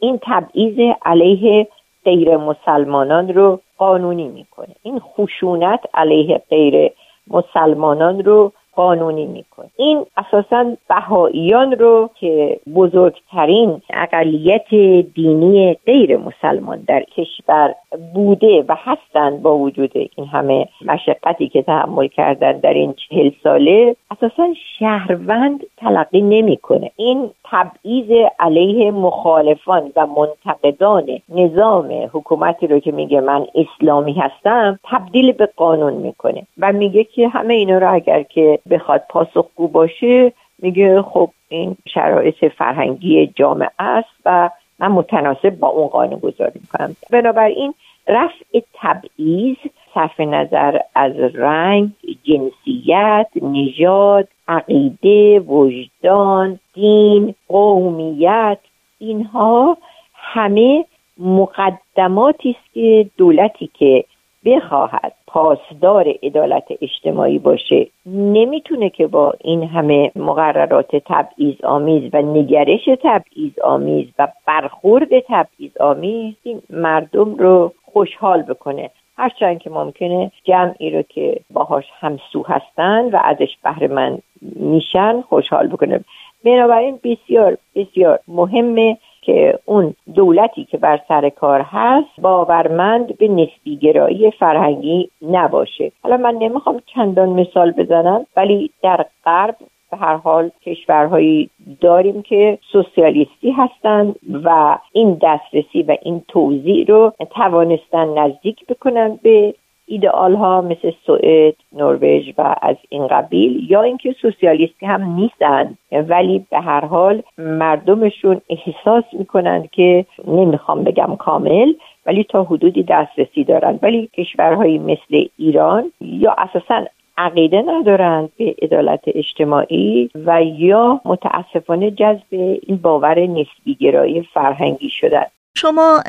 این 0.00 0.18
تبعیض 0.22 0.94
علیه 1.04 1.66
غیر 2.04 2.36
مسلمانان 2.36 3.28
رو 3.28 3.60
قانونی 3.78 4.28
می‌کنه. 4.28 4.74
این 4.82 5.00
خشونت 5.00 5.80
علیه 5.94 6.42
غیر 6.50 6.92
مسلمانان 7.26 8.24
رو 8.24 8.52
قانونی 8.76 9.26
می‌کنه. 9.26 9.66
این 9.76 10.06
اساسا 10.16 10.76
بهاییان 10.88 11.72
رو 11.72 12.10
که 12.20 12.60
بزرگترین 12.74 13.82
اقلیت 13.90 14.74
دینی 15.14 15.76
غیر 15.86 16.16
مسلمان 16.16 16.84
در 16.86 17.02
کشور 17.02 17.74
بوده 18.14 18.64
و 18.68 18.76
هستند 18.78 19.42
با 19.42 19.58
وجود 19.58 19.90
این 19.94 20.26
همه 20.26 20.68
مشقتی 20.86 21.48
که 21.48 21.62
تحمل 21.62 22.06
کردن 22.06 22.52
در 22.52 22.74
این 22.74 22.94
چهل 23.08 23.30
ساله 23.42 23.96
اساسا 24.10 24.48
شهروند 24.78 25.60
تلقی 25.76 26.20
نمی‌کنه. 26.20 26.90
این 26.96 27.30
تبعیض 27.44 28.28
علیه 28.38 28.90
مخالفان 28.90 29.92
و 29.96 30.06
منتقدان 30.06 31.04
نظام 31.28 32.08
حکومتی 32.12 32.66
رو 32.66 32.78
که 32.78 32.92
میگه 32.92 33.20
من 33.20 33.46
اسلامی 33.54 34.12
هستم 34.12 34.78
تبدیل 34.84 35.32
به 35.32 35.48
قانون 35.56 35.92
می‌کنه 35.92 36.42
و 36.58 36.72
میگه 36.72 37.04
که 37.04 37.28
همه 37.28 37.54
اینا 37.54 37.78
رو 37.78 37.94
اگر 37.94 38.22
که 38.22 38.58
بخواد 38.70 39.04
پاسخگو 39.08 39.68
باشه 39.68 40.32
میگه 40.58 41.02
خب 41.02 41.30
این 41.48 41.76
شرایط 41.88 42.44
فرهنگی 42.44 43.26
جامعه 43.26 43.70
است 43.78 44.14
و 44.24 44.50
من 44.78 44.88
متناسب 44.88 45.50
با 45.50 45.68
اون 45.68 45.88
قانون 45.88 46.18
گذاری 46.18 46.60
می‌کنم. 46.60 46.96
بنابراین 47.10 47.74
رفع 48.08 48.60
تبعیض 48.74 49.56
صرف 49.94 50.20
نظر 50.20 50.78
از 50.94 51.12
رنگ 51.34 51.90
جنسیت 52.24 53.28
نژاد 53.42 54.28
عقیده 54.48 55.40
وجدان 55.40 56.58
دین 56.74 57.34
قومیت 57.48 58.58
اینها 58.98 59.78
همه 60.14 60.84
مقدماتی 61.18 62.50
است 62.50 62.74
که 62.74 63.06
دولتی 63.16 63.70
که 63.74 64.04
بخواهد 64.44 65.12
پاسدار 65.26 66.14
عدالت 66.22 66.64
اجتماعی 66.80 67.38
باشه 67.38 67.86
نمی‌تونه 68.06 68.90
که 68.90 69.06
با 69.06 69.34
این 69.40 69.62
همه 69.62 70.12
مقررات 70.16 70.96
تبعیض 70.96 71.64
آمیز 71.64 72.10
و 72.12 72.22
نگرش 72.22 72.88
تبعیض 73.02 73.58
آمیز 73.58 74.06
و 74.18 74.28
برخورد 74.46 75.08
تبعیض 75.28 75.76
آمیز 75.80 76.34
این 76.42 76.62
مردم 76.70 77.34
رو 77.34 77.72
خوشحال 77.84 78.42
بکنه. 78.42 78.90
هرچند 79.16 79.58
که 79.58 79.70
ممکنه 79.70 80.30
جمعی 80.44 80.90
رو 80.90 81.02
که 81.02 81.40
باهاش 81.50 81.84
همسو 82.00 82.42
هستن 82.42 83.10
و 83.10 83.18
ازش 83.24 83.56
بهره 83.64 83.88
من 83.88 84.18
میشن 84.56 85.20
خوشحال 85.20 85.66
بکنه. 85.66 86.04
بنابراین 86.44 86.98
بسیار 87.04 87.56
بسیار 87.74 88.18
مهمه 88.28 88.98
که 89.26 89.58
اون 89.64 89.94
دولتی 90.14 90.64
که 90.64 90.78
بر 90.78 91.00
سر 91.08 91.28
کار 91.28 91.60
هست 91.60 92.20
باورمند 92.20 93.18
به 93.18 93.28
نسبی 93.28 93.76
گرایی 93.76 94.30
فرهنگی 94.30 95.10
نباشه. 95.22 95.92
حالا 96.02 96.16
من 96.16 96.34
نمی‌خوام 96.34 96.80
چندان 96.86 97.28
مثال 97.28 97.70
بزنم 97.70 98.26
ولی 98.36 98.70
در 98.82 99.06
غرب 99.24 99.56
به 99.90 99.96
هر 99.96 100.16
حال 100.16 100.50
کشورهایی 100.66 101.50
داریم 101.80 102.22
که 102.22 102.58
سوسیالیستی 102.72 103.50
هستند 103.50 104.16
و 104.44 104.78
این 104.92 105.18
دسترسی 105.22 105.82
و 105.82 105.96
این 106.02 106.22
توضیح 106.28 106.86
رو 106.86 107.12
توانستن 107.30 108.18
نزدیک 108.18 108.66
بکنن 108.66 109.18
به 109.22 109.54
ایدئال 109.86 110.34
ها 110.34 110.60
مثل 110.60 110.92
سوئد، 111.06 111.54
نروژ 111.72 112.32
و 112.38 112.54
از 112.62 112.76
این 112.88 113.06
قبیل 113.06 113.70
یا 113.70 113.82
اینکه 113.82 114.14
سوسیالیستی 114.20 114.86
هم 114.86 115.02
نیستن 115.02 115.78
ولی 115.92 116.46
به 116.50 116.60
هر 116.60 116.84
حال 116.84 117.22
مردمشون 117.38 118.40
احساس 118.50 119.04
می‌کنند 119.12 119.70
که 119.70 120.06
نمی‌خوام 120.26 120.84
بگم 120.84 121.16
کامل 121.16 121.72
ولی 122.06 122.24
تا 122.24 122.42
حدودی 122.42 122.82
دسترسی 122.82 123.44
دارند. 123.44 123.78
ولی 123.82 124.06
کشورهایی 124.06 124.78
مثل 124.78 125.24
ایران 125.38 125.92
یا 126.00 126.34
اساسا 126.38 126.84
عقیده 127.18 127.64
ندارند 127.66 128.32
به 128.38 128.54
عدالت 128.62 129.02
اجتماعی 129.06 130.10
و 130.14 130.42
یا 130.42 131.00
متاسفانه 131.04 131.90
جذب 131.90 132.58
این 132.62 132.76
باور 132.82 133.18
نسبی 133.18 133.74
گرایی 133.80 134.22
فرهنگی 134.22 134.88
شدن. 134.88 135.24
شما 135.56 136.00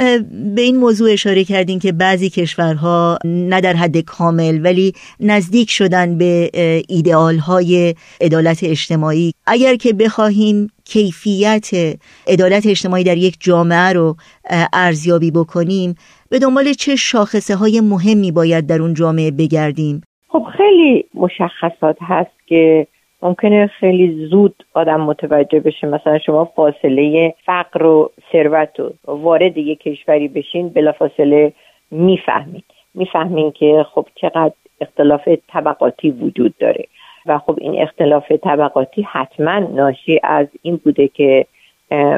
به 0.56 0.62
این 0.62 0.78
موضوع 0.78 1.12
اشاره 1.12 1.44
کردین 1.44 1.80
که 1.80 1.92
بعضی 1.92 2.30
کشورها 2.30 3.18
نه 3.25 3.62
در 3.62 3.74
حد 3.74 3.98
کامل 3.98 4.60
ولی 4.64 4.94
نزدیک 5.20 5.70
شدن 5.70 6.18
به 6.18 6.50
ایدئال 6.90 7.38
های 7.38 7.96
عدالت 8.22 8.64
اجتماعی. 8.64 9.32
اگر 9.48 9.75
که 9.75 9.94
بخواهیم 9.94 10.68
کیفیت 10.86 11.70
عدالت 12.28 12.66
اجتماعی 12.66 13.04
در 13.04 13.18
یک 13.18 13.38
جامعه 13.40 13.94
رو 13.94 14.16
ارزیابی 14.74 15.32
بکنیم 15.32 15.96
به 16.30 16.40
دنبال 16.40 16.74
چه 16.74 16.96
شاخصه 16.96 17.56
های 17.56 17.82
مهمی 17.82 18.32
باید 18.32 18.68
در 18.68 18.82
اون 18.82 18.94
جامعه 18.94 19.32
بگردیم؟ 19.32 20.02
خب 20.28 20.46
خیلی 20.58 21.06
مشخصات 21.14 21.98
هست 22.02 22.48
که 22.48 22.88
ممکنه 23.25 23.67
خیلی 23.67 24.27
زود 24.29 24.55
آدم 24.74 25.01
متوجه 25.01 25.60
بشه. 25.60 25.88
مثلا 25.88 26.20
شما 26.20 26.46
فاصله 26.46 27.34
فقر 27.46 27.86
و 27.86 28.12
ثروت 28.32 28.79
و 28.79 28.91
وارد 29.08 29.58
یک 29.58 29.79
کشوری 29.79 30.27
بشین 30.27 30.70
بلافاصله 30.70 31.53
می‌فهمید. 31.91 32.65
می‌فهمین 32.94 33.51
که 33.51 33.86
خب 33.94 34.08
چقدر 34.15 34.51
اختلاف 34.82 35.27
طبقاتی 35.48 36.12
وجود 36.12 36.53
داره. 36.60 36.86
و 37.25 37.38
خب 37.38 37.58
این 37.62 37.82
اختلاف 37.82 38.32
طبقاتی 38.32 39.01
حتما 39.01 39.60
ناشی 39.60 40.20
از 40.24 40.48
این 40.62 40.75
بوده 40.84 41.08
که 41.08 41.46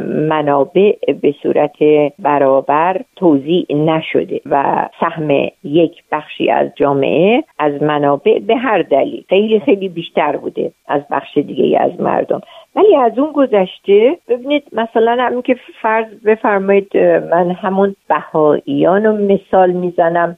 منابع 0.03 0.95
به 1.21 1.35
صورت 1.43 1.75
برابر 2.19 3.01
توضیح 3.15 3.65
نشده 3.69 4.41
و 4.45 4.85
سهم 4.99 5.31
یک 5.63 6.03
بخشی 6.11 6.51
از 6.51 6.67
جامعه 6.75 7.43
از 7.59 7.83
منابع 7.83 8.39
به 8.39 8.55
هر 8.55 8.81
دلیل. 8.81 9.23
خیلی 9.29 9.59
خیلی 9.59 9.89
بیشتر 9.89 10.37
بوده 10.37 10.71
از 10.87 11.01
بخش 11.11 11.37
دیگه 11.37 11.79
از 11.79 12.01
مردم. 12.01 12.41
ولی 12.75 12.95
از 12.95 13.19
اون 13.19 13.31
گذشته 13.31 14.17
ببینید 14.27 14.63
مثلا 14.71 15.17
همین 15.19 15.41
که 15.41 15.55
فرض 15.81 16.05
بفرمایید 16.25 16.97
من 17.31 17.51
همون 17.51 17.95
بهاییان 18.09 19.05
رو 19.05 19.17
مثال 19.17 19.71
می‌زنم 19.71 20.37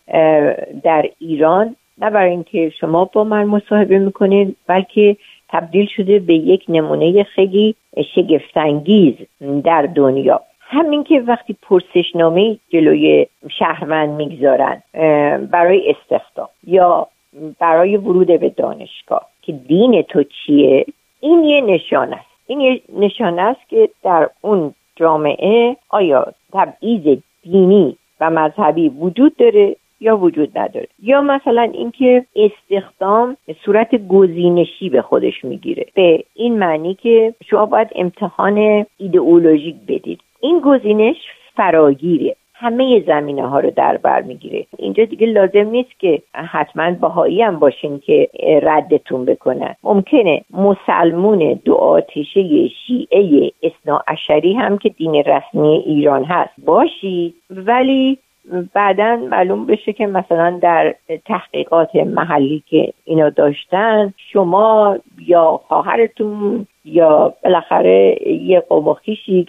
در 0.84 1.06
ایران. 1.20 1.76
نه 2.02 2.10
برای 2.10 2.30
اینکه 2.32 2.70
شما 2.70 3.06
با 3.14 3.24
من 3.24 3.44
مصاحبه 3.44 4.00
می‌کنید 4.00 4.56
بلکه 4.68 5.18
تبدیل 5.50 5.88
شده 5.96 6.20
به 6.20 6.34
یک 6.34 6.64
نمونه 6.70 7.24
خیلی 7.24 7.76
شگفتانگیز 8.16 9.16
در 9.64 9.82
دنیا. 9.82 10.42
همین 10.60 11.04
که 11.04 11.20
وقتی 11.20 11.56
پرسشنامه 11.62 12.58
جلوی 12.70 13.28
شهروند 13.60 14.10
می‌گذارن 14.10 14.84
برای 15.52 15.96
استخدام 15.96 16.50
یا 16.68 17.08
برای 17.60 17.98
ورود 17.98 18.28
به 18.28 18.50
دانشگاه 18.50 19.26
که 19.42 19.52
دین 19.52 20.02
تو 20.02 20.24
چیه 20.24 20.86
این 21.20 21.44
یه 21.44 21.62
نشان 21.62 22.14
است. 22.14 22.30
این 22.48 22.60
یه 22.60 22.82
نشان 22.98 23.40
است 23.40 23.70
که 23.70 23.90
در 24.04 24.30
اون 24.42 24.74
جامعه 24.96 25.76
آیا 25.90 26.34
تبعیض 26.54 27.18
دینی 27.44 27.98
و 28.20 28.30
مذهبی 28.30 28.90
وجود 28.90 29.36
داره 29.36 29.76
یا 30.00 30.18
وجود 30.18 30.58
نداره. 30.58 30.88
یا 31.04 31.22
مثلا 31.22 31.62
اینکه 31.62 32.26
استخدام 32.36 33.38
صورت 33.66 34.08
گزینشی 34.08 34.90
به 34.90 35.02
خودش 35.02 35.44
می‌گیره. 35.44 35.86
به 35.96 36.24
این 36.34 36.60
معنی 36.60 36.94
که 36.94 37.34
شما 37.50 37.66
باید 37.66 37.90
امتحان 37.96 38.86
ایدئولوژیک 38.98 39.76
بدید. 39.88 40.20
این 40.40 40.60
گزینش 40.60 41.16
فراگیره. 41.56 42.36
همه 42.54 43.04
زمینه 43.08 43.48
ها 43.48 43.60
رو 43.60 43.72
در 43.72 43.98
بر 43.98 44.22
می‌گیره. 44.22 44.66
اینجا 44.78 45.06
دیگه 45.06 45.28
لازم 45.28 45.70
نیست 45.70 46.00
که 46.00 46.22
حتما 46.34 46.92
باهایی 46.92 47.42
هم 47.42 47.60
باشین 47.60 48.00
که 48.00 48.30
ردتون 48.64 49.26
بکنن 49.26 49.76
ممکنه 49.84 50.42
مسلمون 50.52 51.60
دو 51.66 51.76
آتیشه 51.76 52.68
شیعه 52.68 53.52
اسنا 53.64 54.04
هم 54.58 54.78
که 54.78 54.90
دین 54.90 55.16
رسمی 55.16 55.84
ایران 55.86 56.24
هست 56.24 56.54
باشید 56.66 57.36
ولی 57.50 58.18
بعدا 58.74 59.16
معلوم 59.16 59.66
بشه 59.66 59.94
که 59.94 60.08
مثلا 60.08 60.60
در 60.62 60.96
تحقیقات 61.26 61.96
محلی 61.96 62.64
که 62.70 62.94
اینا 63.06 63.30
داشتن 63.30 64.14
شما 64.18 64.98
یا 65.28 65.60
خواهرتون 65.68 66.68
یا 66.86 67.34
بالاخره 67.44 68.28
یه 68.28 68.60
قوم 68.60 68.96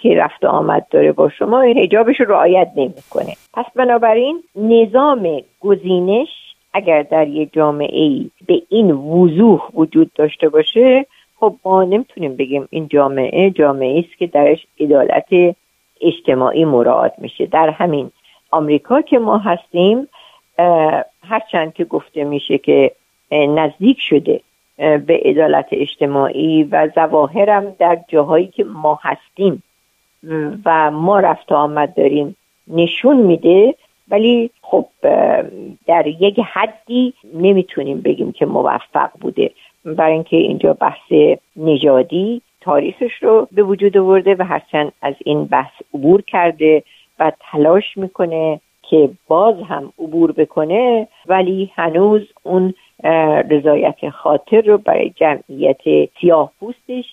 که 0.02 0.14
رفت 0.16 0.45
آمد 0.45 0.87
داره 0.90 1.12
با 1.12 1.28
شما 1.28 1.61
این 1.61 1.78
حجابش 1.78 2.21
رو 2.21 2.26
رعایت 2.26 2.71
نمی‌کنه. 2.76 3.33
پس 3.54 3.64
بنابراین 3.76 4.42
نظام 4.57 5.40
گزینش 5.61 6.28
اگر 6.75 7.02
در 7.02 7.28
یه 7.28 7.47
جامعه 7.47 8.00
ای 8.02 8.30
به 8.47 8.62
این 8.69 8.90
وضوح 8.90 9.61
وجود 9.75 10.11
داشته 10.14 10.49
باشه 10.49 11.07
خب 11.40 11.54
ما 11.64 11.85
نمی‌تونیم 11.85 12.37
بگیم 12.37 12.69
این 12.71 12.88
جامعه 12.88 13.50
جامعه 13.50 13.99
است 13.99 14.19
که 14.19 14.26
درش 14.26 14.67
عدالت 14.80 15.56
اجتماعی 16.00 16.65
مراعات 16.65 17.13
میشه. 17.19 17.47
در 17.47 17.71
همین 17.71 18.10
آمریکا 18.50 19.00
که 19.00 19.19
ما 19.19 19.39
هستیم 19.39 20.08
هرچند 21.23 21.75
که 21.75 21.84
گفته 21.84 22.25
میشه 22.25 22.58
که 22.58 22.93
نزدیک 23.32 24.00
شده 24.00 24.41
به 24.76 25.21
عدالت 25.25 25.69
اجتماعی 25.73 26.65
و 26.65 26.89
زواهرم 26.95 27.76
در 27.78 27.99
جاهایی 28.08 28.47
که 28.47 28.65
ما 28.65 28.99
هستیم 29.02 29.63
و 30.65 30.91
ما 30.91 31.21
رفت 31.21 31.52
آمد 31.52 31.95
داریم 31.95 32.36
نشون 32.69 33.17
میده. 33.17 33.75
ولی 34.08 34.50
خب 34.63 34.86
در 35.86 36.06
یک 36.06 36.41
حدی 36.52 37.15
نمی‌تونیم 37.34 38.00
بگیم 38.00 38.32
که 38.32 38.47
موفق 38.47 39.10
بوده. 39.21 39.50
برای 39.84 40.13
اینکه 40.13 40.36
اینجا 40.36 40.73
بحث 40.73 41.13
نژادی 41.56 42.43
تاریخش 42.60 43.23
رو 43.23 43.49
به 43.52 43.63
وجود 43.63 43.97
آورده 43.97 44.36
و 44.39 44.43
هرچند 44.43 44.93
از 45.02 45.15
این 45.25 45.45
بحث 45.45 45.73
عبور 45.95 46.23
کرده. 46.23 46.82
و 47.21 47.33
تلاش 47.52 47.97
می‌کنه 47.97 48.61
که 48.83 49.11
باز 49.28 49.54
هم 49.69 49.93
عبور 49.99 50.33
بکنه 50.33 51.09
ولی 51.26 51.71
هنوز 51.75 52.23
اون 52.43 52.75
رضایت 53.50 54.11
خاطر 54.11 54.61
رو 54.61 54.78
برای 54.78 55.11
جمعیت 55.11 56.11
سیاه 56.21 56.52
پوستش 56.61 57.04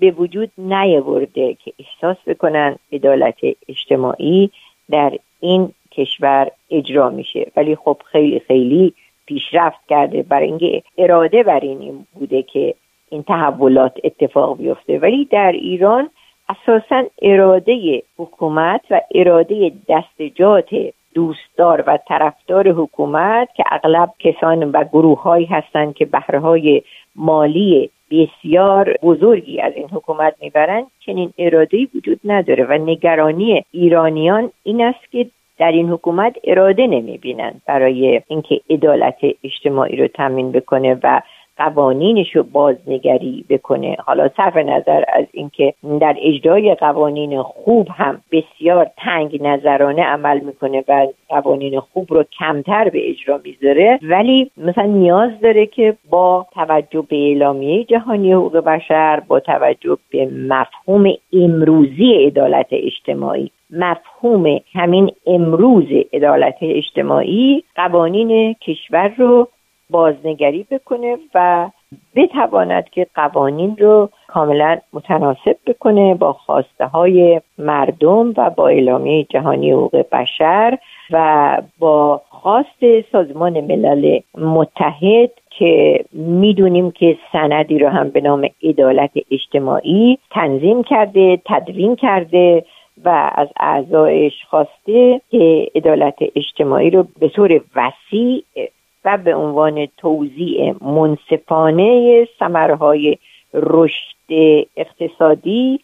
به 0.00 0.10
وجود 0.10 0.50
نیاورده 0.58 1.54
که 1.54 1.72
احساس 1.78 2.16
بکنن 2.26 2.76
عدالت 2.92 3.38
اجتماعی 3.68 4.50
در 4.90 5.12
این 5.40 5.72
کشور 5.92 6.50
اجرا 6.70 7.10
میشه. 7.10 7.46
ولی 7.56 7.76
خب 7.76 7.96
خیلی 8.04 8.38
خیلی 8.38 8.94
پیشرفت 9.26 9.86
کرده. 9.88 10.22
برای 10.22 10.46
اینکه 10.46 10.82
اراده 10.98 11.42
بر 11.42 11.60
این 11.60 12.06
بوده 12.14 12.42
که 12.42 12.74
این 13.10 13.22
تحولات 13.22 13.92
اتفاق 14.04 14.58
بیفته. 14.58 14.98
ولی 14.98 15.24
در 15.24 15.52
ایران 15.52 16.10
اساسا 16.48 17.04
اراده 17.22 18.02
حکومت 18.18 18.80
و 18.90 19.00
اراده 19.14 19.72
دستجات 19.88 20.68
دوستدار 21.14 21.84
و 21.86 21.98
طرفدار 22.08 22.68
حکومت 22.68 23.48
که 23.54 23.64
اغلب 23.70 24.10
کسان 24.18 24.70
و 24.70 24.84
گروه 24.84 25.22
هایی 25.22 25.46
هستند 25.46 25.94
که 25.94 26.04
بهرهای 26.04 26.82
مالی 27.16 27.90
بسیار 28.10 28.96
بزرگی 29.02 29.60
از 29.60 29.72
این 29.76 29.88
حکومت 29.92 30.34
می‌برند 30.40 30.86
چنین 31.00 31.32
اراده 31.38 31.86
وجود 31.94 32.20
نداره 32.24 32.64
و 32.64 32.72
نگرانی 32.72 33.64
ایرانیان 33.72 34.50
این 34.62 34.80
است 34.80 35.10
که 35.12 35.26
در 35.58 35.72
این 35.72 35.88
حکومت 35.88 36.36
اراده 36.44 36.86
نمی‌بینند 36.86 37.62
برای 37.66 38.22
اینکه 38.28 38.60
عدالت 38.70 39.18
اجتماعی 39.44 39.96
رو 39.96 40.08
تامین 40.08 40.52
بکنه 40.52 40.98
و 41.02 41.20
قوانینش 41.56 42.36
رو 42.36 42.42
بازنگری 42.42 43.44
بکنه. 43.48 43.96
حالا 44.06 44.28
صرف 44.36 44.56
نظر 44.56 45.04
از 45.12 45.24
اینکه 45.32 45.74
در 46.00 46.16
اجرای 46.22 46.74
قوانین 46.74 47.42
خوب 47.42 47.88
هم 47.90 48.20
بسیار 48.32 48.90
تنگ 48.96 49.42
نظرانه 49.42 50.02
عمل 50.02 50.40
می‌کنه 50.40 50.84
و 50.88 51.06
قوانین 51.28 51.80
خوب 51.80 52.12
رو 52.12 52.24
کمتر 52.38 52.88
به 52.88 53.10
اجرا 53.10 53.40
می‌ذاره 53.44 53.98
ولی 54.02 54.50
مثلا 54.56 54.86
نیاز 54.86 55.30
داره 55.42 55.66
که 55.66 55.96
با 56.10 56.46
توجه 56.54 57.04
به 57.08 57.16
اعلامیه 57.16 57.84
جهانی 57.84 58.32
حقوق 58.32 58.56
بشر 58.56 59.20
با 59.20 59.40
توجه 59.40 59.98
به 60.10 60.26
مفهوم 60.26 61.12
امروزی 61.32 62.12
عدالت 62.26 62.66
اجتماعی 62.70 63.50
مفهوم 63.70 64.60
همین 64.72 65.10
امروز 65.26 65.84
عدالت 66.12 66.56
اجتماعی 66.60 67.64
قوانین 67.76 68.54
کشور 68.54 69.08
رو 69.18 69.48
بازنگری 69.90 70.66
بکنه 70.70 71.16
و 71.34 71.68
بتواند 72.16 72.88
که 72.90 73.06
قوانین 73.14 73.76
رو 73.76 74.08
کاملا 74.26 74.78
متناسب 74.92 75.56
بکنه 75.66 76.14
با 76.14 76.32
خواسته 76.32 76.86
های 76.86 77.40
مردم 77.58 78.34
و 78.36 78.50
با 78.50 78.68
اعلامیه 78.68 79.24
جهانی 79.24 79.70
حقوق 79.70 80.04
بشر 80.12 80.78
و 81.10 81.62
با 81.78 82.22
خواست 82.28 83.02
سازمان 83.12 83.60
ملل 83.60 84.20
متحد 84.38 85.30
که 85.50 86.04
می‌دونیم 86.12 86.90
که 86.90 87.18
سندی 87.32 87.78
رو 87.78 87.88
هم 87.88 88.10
به 88.10 88.20
نام 88.20 88.48
عدالت 88.62 89.10
اجتماعی 89.30 90.18
تنظیم 90.30 90.82
کرده 90.82 91.40
تدوین 91.46 91.96
کرده 91.96 92.64
و 93.04 93.30
از 93.34 93.48
اعضایش 93.60 94.32
خواسته 94.50 95.20
که 95.30 95.70
عدالت 95.74 96.14
اجتماعی 96.36 96.90
رو 96.90 97.06
به 97.20 97.28
طور 97.28 97.60
وسیع 97.76 98.44
و 99.06 99.16
به 99.16 99.34
عنوان 99.34 99.86
توزیع 99.96 100.74
منصفانه 100.80 102.28
ثمرهای 102.38 103.18
رشد 103.54 104.16
اقتصادی 104.76 105.80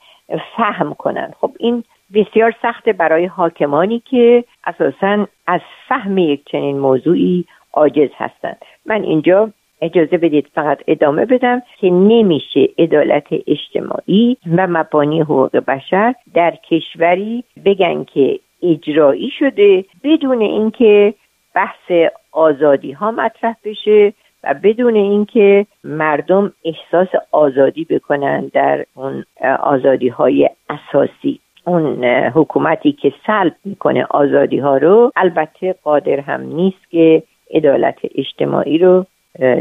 فهم 0.57 0.95
کنند. 0.95 1.35
خب 1.41 1.51
این 1.59 1.85
بسیار 2.15 2.55
سخته 2.63 2.93
برای 2.93 3.27
حاکمانی 3.27 4.03
که 4.11 4.45
اساسا 4.65 5.27
از 5.47 5.61
فهم 5.89 6.19
یک 6.19 6.45
چنین 6.45 6.79
موضوعی 6.79 7.45
عاجز 7.73 8.11
هستند. 8.17 8.59
من 8.87 9.03
اینجا 9.03 9.51
اجازه 9.83 10.19
بدید 10.19 10.47
فقط 10.55 10.79
ادامه 10.87 11.25
بدم 11.25 11.63
که 11.81 11.91
نمیشه 11.91 12.69
عدالت 12.79 13.27
اجتماعی 13.47 14.37
و 14.57 14.67
مبانی 14.67 15.21
حقوق 15.21 15.57
بشر 15.57 16.15
در 16.35 16.57
کشوری 16.71 17.45
بگن 17.65 18.05
که 18.05 18.41
اجرایی 18.63 19.31
شده 19.31 19.85
بدون 20.05 20.41
اینکه 20.41 21.15
بحث 21.55 22.11
آزادی 22.33 22.93
ها 22.93 23.11
مطرح 23.11 23.57
بشه 23.65 24.13
و 24.45 24.55
بدون 24.63 24.95
اینکه 24.97 25.67
مردم 25.85 26.53
احساس 26.65 27.09
آزادی 27.33 27.85
بکنن 27.85 28.51
در 28.53 28.85
اون 28.95 29.25
آزادی 29.61 30.09
های 30.09 30.51
اساسی. 30.71 31.41
اون 31.65 32.05
حکومتی 32.05 32.93
که 32.93 33.13
سلب 33.27 33.55
می‌کنه 33.65 34.07
آزادی 34.11 34.59
ها 34.59 34.77
رو 34.77 35.13
البته 35.17 35.75
قادر 35.85 36.21
هم 36.21 36.41
نیست 36.41 36.91
که 36.91 37.23
عدالت 37.55 37.99
اجتماعی 38.15 38.79
رو 38.79 39.07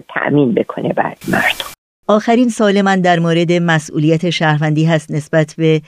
تأمین 0.10 0.54
بکنه 0.54 0.94
بر 0.94 1.14
مردم. 1.32 1.71
آخرین 2.12 2.50
سال 2.50 2.82
من 2.82 3.02
در 3.02 3.20
مورد 3.20 3.52
مسئولیت 3.52 4.30
شهروندی 4.30 4.86
هست 4.86 5.12
نسبت 5.12 5.56
به 5.58 5.82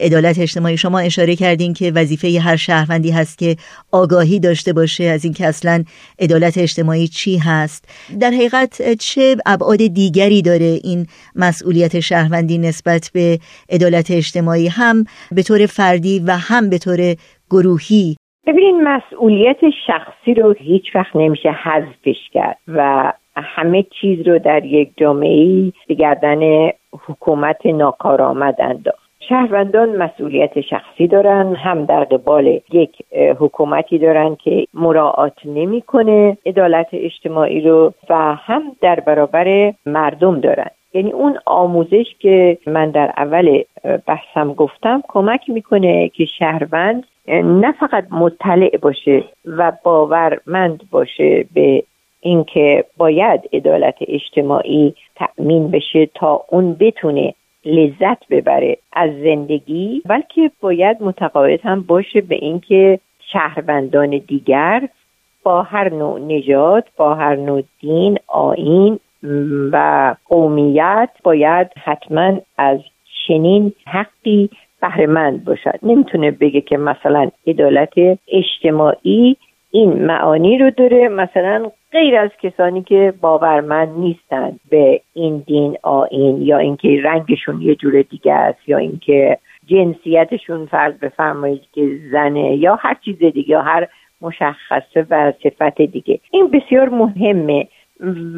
عدالت 0.00 0.38
اجتماعی. 0.38 0.76
شما 0.76 0.98
اشاره 0.98 1.36
کردین 1.36 1.72
که 1.72 1.92
وظیفه 1.94 2.40
هر 2.40 2.56
شهروندی 2.56 3.10
هست 3.10 3.38
که 3.38 3.56
آگاهی 3.92 4.40
داشته 4.40 4.72
باشه 4.72 5.04
از 5.04 5.24
اینکه 5.24 5.46
اصلا 5.46 5.84
عدالت 6.20 6.58
اجتماعی 6.58 7.08
چی 7.08 7.38
هست. 7.38 7.88
در 8.20 8.30
حقیقت 8.30 8.92
چه 8.92 9.36
ابعاد 9.46 9.78
دیگری 9.78 10.42
داره 10.42 10.80
این 10.84 11.06
مسئولیت 11.36 12.00
شهروندی 12.00 12.58
نسبت 12.58 13.10
به 13.14 13.38
عدالت 13.70 14.10
اجتماعی؟ 14.10 14.68
هم 14.68 15.04
به 15.32 15.42
طور 15.42 15.66
فردی 15.66 16.22
و 16.26 16.36
هم 16.36 16.70
به 16.70 16.78
طور 16.78 17.14
گروهی. 17.50 18.16
ببینید 18.46 18.74
مسئولیت 18.84 19.60
شخصی 19.86 20.34
رو 20.34 20.54
هیچ 20.58 20.84
وقت 20.94 21.16
نمیشه 21.16 21.48
حذفش 21.64 22.30
کرد 22.32 22.58
و 22.68 23.12
همه 23.42 23.82
چیز 24.00 24.28
رو 24.28 24.38
در 24.38 24.64
یک 24.64 24.90
جامعه 24.96 25.72
به 25.88 25.94
گردن 25.94 26.70
حکومت 27.06 27.66
ناکارآمد 27.66 28.56
انداخت. 28.58 29.10
شهروندان 29.28 29.96
مسئولیت 29.96 30.60
شخصی 30.60 31.06
دارن 31.06 31.54
هم 31.54 31.84
در 31.84 32.04
قبال 32.04 32.60
یک 32.72 32.96
حکومتی 33.38 33.98
دارن 33.98 34.36
که 34.36 34.66
مراعات 34.74 35.38
نمی‌کنه 35.44 36.36
عدالت 36.46 36.88
اجتماعی 36.92 37.60
رو 37.60 37.92
و 38.10 38.34
هم 38.34 38.62
در 38.80 39.00
برابر 39.00 39.72
مردم 39.86 40.40
دارن. 40.40 40.70
یعنی 40.94 41.10
اون 41.10 41.38
آموزش 41.46 42.06
که 42.18 42.58
من 42.66 42.90
در 42.90 43.12
اول 43.16 43.62
بحثم 44.06 44.52
گفتم 44.54 45.02
کمک 45.08 45.50
می‌کنه 45.50 46.08
که 46.08 46.24
شهروند 46.24 47.06
نه 47.44 47.72
فقط 47.72 48.04
مطلع 48.10 48.76
باشه 48.82 49.24
و 49.46 49.72
باورمند 49.84 50.82
باشه 50.90 51.44
به 51.54 51.82
اینکه 52.20 52.84
باید 52.96 53.40
عدالت 53.52 53.96
اجتماعی 54.00 54.94
تأمین 55.16 55.70
بشه 55.70 56.06
تا 56.14 56.44
اون 56.48 56.76
بتونه 56.80 57.34
لذت 57.64 58.28
ببره 58.30 58.76
از 58.92 59.10
زندگی 59.10 60.02
بلکه 60.06 60.50
باید 60.60 60.96
متقاعد 61.00 61.60
هم 61.64 61.80
باشه 61.80 62.20
به 62.20 62.34
اینکه 62.34 62.98
شهروندان 63.32 64.10
دیگر 64.10 64.88
با 65.42 65.62
هر 65.62 65.94
نوع 65.94 66.20
نژاد 66.20 66.84
با 66.96 67.14
هر 67.14 67.36
نوع 67.36 67.62
دین 67.80 68.18
آین 68.26 68.98
و 69.72 70.14
قومیت 70.28 71.10
باید 71.24 71.66
حتما 71.84 72.40
از 72.58 72.80
چنین 73.26 73.72
حقی 73.86 74.50
بهرهمند 74.80 75.44
باشد. 75.44 75.78
نمی‌تونه 75.82 76.30
بگه 76.30 76.60
که 76.60 76.76
مثلا 76.76 77.30
عدالت 77.46 77.92
اجتماعی 78.28 79.36
این 79.70 80.06
معانی 80.06 80.58
رو 80.58 80.70
داره 80.70 81.08
مثلا 81.08 81.70
غیر 81.92 82.16
از 82.16 82.30
کسانی 82.42 82.82
که 82.82 83.14
باورمند 83.20 83.98
نیستند 83.98 84.60
به 84.70 85.00
این 85.12 85.38
دین 85.46 85.76
آین 85.82 86.42
یا 86.42 86.58
اینکه 86.58 87.00
رنگشون 87.04 87.62
یه 87.62 87.74
جور 87.74 88.02
دیگه 88.02 88.32
است 88.32 88.68
یا 88.68 88.78
اینکه 88.78 89.38
جنسیتشون 89.66 90.66
فرض 90.66 90.94
بفرمایید 90.94 91.62
که 91.72 91.98
زنه 92.12 92.56
یا 92.56 92.74
هر 92.74 92.96
چیز 93.04 93.18
دیگه 93.18 93.50
یا 93.50 93.62
هر 93.62 93.88
مشخصه 94.20 95.06
و 95.10 95.32
صفت 95.42 95.82
دیگه. 95.82 96.20
این 96.30 96.50
بسیار 96.50 96.88
مهمه 96.88 97.68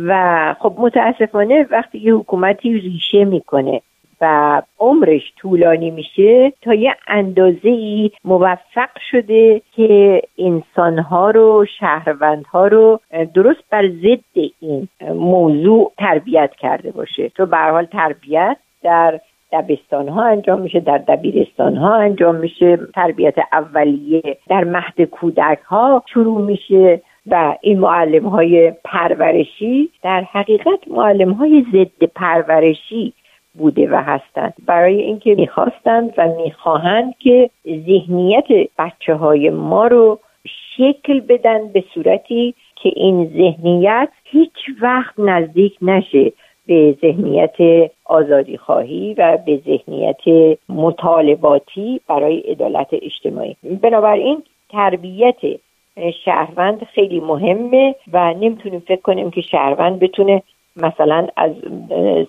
و 0.06 0.54
خب 0.58 0.74
متاسفانه 0.78 1.66
وقتی 1.70 1.98
یه 1.98 2.14
حکومتی 2.14 2.72
ریشه 2.78 3.24
می‌کنه 3.24 3.80
و 4.22 4.62
عمرش 4.78 5.32
طولانی 5.36 5.90
میشه 5.90 6.52
تا 6.62 6.74
یه 6.74 6.94
اندازه 7.06 7.68
ای 7.68 8.10
موفق 8.24 8.90
شده 9.10 9.62
که 9.76 10.22
انسانها 10.38 11.30
رو 11.30 11.66
شهروندها 11.78 12.66
رو 12.66 13.00
درست 13.34 13.62
بر 13.70 13.88
ضد 13.88 14.50
این 14.60 14.88
موضوع 15.14 15.92
تربیت 15.98 16.50
کرده 16.58 16.90
باشه. 16.90 17.28
تو 17.28 17.46
به 17.46 17.56
حال 17.56 17.84
تربیت 17.84 18.56
در 18.82 19.20
دبستان 19.52 20.08
ها 20.08 20.24
انجام 20.24 20.60
میشه 20.60 20.80
در 20.80 20.98
دبیرستان 20.98 21.76
ها 21.76 21.94
انجام 21.94 22.34
میشه. 22.34 22.78
تربیت 22.94 23.34
اولیه 23.52 24.38
در 24.48 24.64
مهد 24.64 25.02
کودک 25.02 25.58
ها 25.58 26.02
شروع 26.12 26.40
میشه 26.40 27.02
و 27.26 27.56
این 27.60 27.78
معلم 27.78 28.26
های 28.26 28.72
پرورشی 28.84 29.90
در 30.02 30.20
حقیقت 30.32 30.88
معلم 30.90 31.32
های 31.32 31.66
ضد 31.72 32.04
پرورشی 32.14 33.12
بوده 33.54 33.88
و 33.90 33.94
هستند. 33.94 34.54
برای 34.66 35.00
اینکه 35.00 35.34
می‌خواستند 35.34 36.14
و 36.18 36.28
می‌خواهند 36.28 37.14
که 37.18 37.50
ذهنیت 37.66 38.46
بچه 38.78 39.14
های 39.14 39.50
ما 39.50 39.86
رو 39.86 40.18
شکل 40.76 41.20
بدن 41.20 41.68
به 41.68 41.84
صورتی 41.94 42.54
که 42.76 42.92
این 42.96 43.30
ذهنیت 43.36 44.08
هیچ 44.24 44.52
وقت 44.82 45.14
نزدیک 45.18 45.76
نشه 45.82 46.32
به 46.66 46.96
ذهنیت 47.00 47.90
آزادی 48.04 48.56
خواهی 48.56 49.14
و 49.18 49.38
به 49.46 49.60
ذهنیت 49.66 50.58
مطالباتی 50.68 52.00
برای 52.08 52.38
عدالت 52.38 52.88
اجتماعی. 52.92 53.56
بنابراین 53.82 54.42
تربیت 54.70 55.36
شهروند 56.24 56.84
خیلی 56.84 57.20
مهمه 57.20 57.94
و 58.12 58.34
نمی‌تونیم 58.34 58.80
فکر 58.80 59.00
کنیم 59.00 59.30
که 59.30 59.40
شهروند 59.40 59.98
بتونه 59.98 60.42
مثلا 60.76 61.28
از 61.36 61.52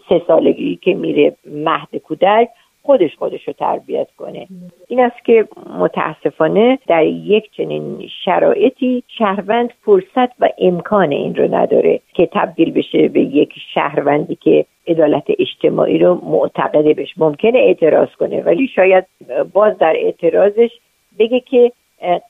سه 0.09 0.21
سالگی 0.27 0.75
که 0.75 0.93
میره 0.93 1.35
مهد 1.45 1.95
کودک 1.95 2.49
خودش 2.83 3.15
خودش 3.15 3.47
رو 3.47 3.53
تربیت 3.53 4.07
کنه. 4.17 4.47
این 4.87 4.99
است 4.99 5.25
که 5.25 5.47
متاسفانه 5.79 6.79
در 6.87 7.05
یک 7.05 7.51
چنین 7.51 8.09
شرایطی 8.25 9.03
شهروند 9.07 9.69
فرصت 9.85 10.31
و 10.39 10.49
امکان 10.57 11.11
این 11.11 11.35
رو 11.35 11.55
نداره 11.55 11.99
که 12.13 12.29
تبدیل 12.31 12.71
بشه 12.71 13.07
به 13.07 13.21
یک 13.21 13.53
شهروندی 13.73 14.35
که 14.35 14.65
عدالت 14.87 15.23
اجتماعی 15.39 15.97
رو 15.97 16.21
معتقده 16.23 16.93
بشه 16.93 17.13
ممکنه 17.17 17.59
اعتراض 17.59 18.09
کنه 18.19 18.41
ولی 18.41 18.67
شاید 18.67 19.05
باز 19.53 19.77
در 19.77 19.93
اعتراضش 19.97 20.71
بگه 21.19 21.39
که 21.39 21.71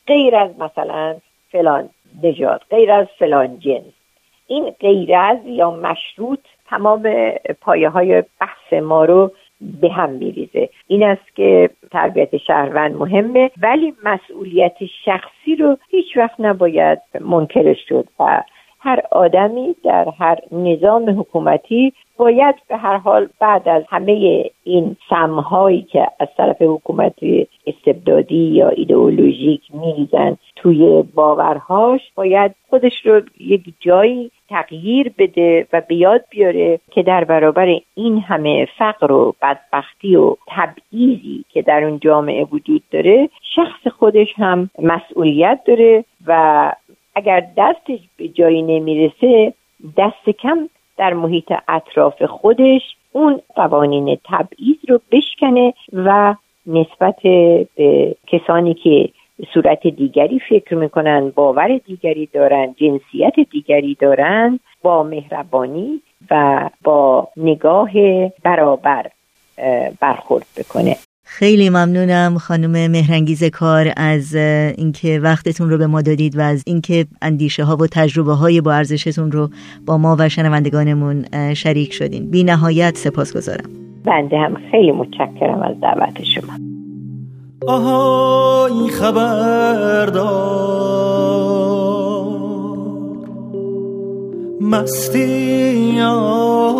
غیر 0.07 0.35
از 0.35 0.49
مثلا 0.59 1.15
فلان 1.51 1.89
نژاد 2.23 2.61
غیر 2.69 2.91
از 2.91 3.07
فلان 3.19 3.59
جنس. 3.59 4.02
این 4.53 4.73
غیر 4.79 5.15
از 5.15 5.37
یا 5.45 5.71
مشروط 5.71 6.39
تمام 6.69 7.31
پایه 7.61 7.89
های 7.89 8.23
بحث 8.41 8.73
ما 8.83 9.05
رو 9.05 9.31
به 9.81 9.89
هم 9.89 10.09
میریزه. 10.09 10.69
این 10.87 11.03
است 11.03 11.35
که 11.35 11.69
تربیت 11.91 12.37
شهروند 12.37 12.95
مهمه 12.95 13.51
ولی 13.61 13.93
مسئولیت 14.03 14.77
شخصی 15.05 15.55
رو 15.59 15.77
هیچ 15.89 16.17
وقت 16.17 16.39
نباید 16.39 16.99
منکرش 17.21 17.77
شد 17.87 18.07
و 18.19 18.43
هر 18.83 19.01
آدمی 19.11 19.75
در 19.83 20.07
هر 20.19 20.37
نظام 20.51 21.19
حکومتی 21.19 21.93
باید 22.17 22.55
به 22.67 22.77
هر 22.77 22.97
حال 22.97 23.29
بعد 23.39 23.69
از 23.69 23.83
همه 23.89 24.43
این 24.63 24.95
سمهایی 25.09 25.81
که 25.81 26.07
از 26.19 26.27
طرف 26.37 26.61
حکومت 26.61 27.13
استبدادی 27.67 28.35
یا 28.35 28.69
ایدئولوژیک 28.69 29.61
میریزن 29.73 30.37
توی 30.55 31.03
باورهاش 31.15 32.01
باید 32.15 32.55
خودش 32.69 33.05
رو 33.05 33.21
یک 33.39 33.61
جایی 33.79 34.31
تغییر 34.49 35.11
بده 35.17 35.67
و 35.73 35.81
بیاد 35.81 36.25
بیاره 36.29 36.79
که 36.91 37.03
در 37.03 37.23
برابر 37.23 37.79
این 37.95 38.19
همه 38.19 38.67
فقر 38.77 39.11
و 39.11 39.35
بدبختی 39.41 40.15
و 40.15 40.35
تبعیضی 40.47 41.45
که 41.49 41.61
در 41.61 41.83
اون 41.83 41.99
جامعه 41.99 42.43
وجود 42.43 42.83
داره 42.91 43.29
شخص 43.55 43.87
خودش 43.87 44.33
هم 44.37 44.69
مسئولیت 44.79 45.59
داره 45.65 46.05
و 46.27 46.71
اگر 47.15 47.47
دستش 47.57 47.99
به 48.17 48.27
جایی 48.27 48.61
نمی‌رسه 48.61 49.53
دست 49.97 50.29
کم 50.29 50.69
در 50.97 51.13
محیط 51.13 51.53
اطراف 51.67 52.23
خودش 52.23 52.81
اون 53.11 53.41
قوانین 53.55 54.17
تبعیض 54.25 54.77
رو 54.89 54.99
بشکنه 55.11 55.73
و 55.93 56.35
نسبت 56.67 57.19
به 57.75 58.15
کسانی 58.27 58.73
که 58.73 59.09
صورت 59.53 59.87
دیگری 59.87 60.39
فکر 60.49 60.75
می‌کنن 60.75 61.29
باور 61.29 61.77
دیگری 61.77 62.25
دارن 62.33 62.75
جنسیت 62.77 63.33
دیگری 63.51 63.97
دارن 63.99 64.59
با 64.81 65.03
مهربانی 65.03 66.01
و 66.31 66.69
با 66.83 67.27
نگاه 67.37 67.91
برابر 68.43 69.05
برخورد 69.99 70.45
بکنه. 70.57 70.95
خیلی 71.35 71.69
ممنونم 71.69 72.37
خانم 72.37 72.91
مهرنگیز 72.91 73.43
کار 73.43 73.93
از 73.97 74.35
اینکه 74.77 75.19
وقتتون 75.19 75.69
رو 75.69 75.77
به 75.77 75.87
ما 75.87 76.01
دادید 76.01 76.37
و 76.37 76.41
از 76.41 76.63
اینکه 76.67 77.05
اندیشه 77.21 77.63
ها 77.63 77.75
و 77.75 77.87
تجربه 77.91 78.33
های 78.33 78.61
با 78.61 78.73
ارزشتون 78.73 79.31
رو 79.31 79.49
با 79.85 79.97
ما 79.97 80.15
و 80.19 80.29
شنوندگانمون 80.29 81.25
شریک 81.53 81.93
شدین. 81.93 82.29
بی 82.29 82.43
نهایت 82.43 82.97
سپاس 82.97 83.37
گذارم 83.37 83.69
بنده 84.05 84.37
هم 84.37 84.57
خیلی 84.71 84.91
متشکرم 84.91 85.61
از 85.61 85.75
دعوت 85.81 86.23
شما. 86.23 86.53
آهای 87.67 88.89
خبردار. 88.89 90.33
مستی 94.61 96.01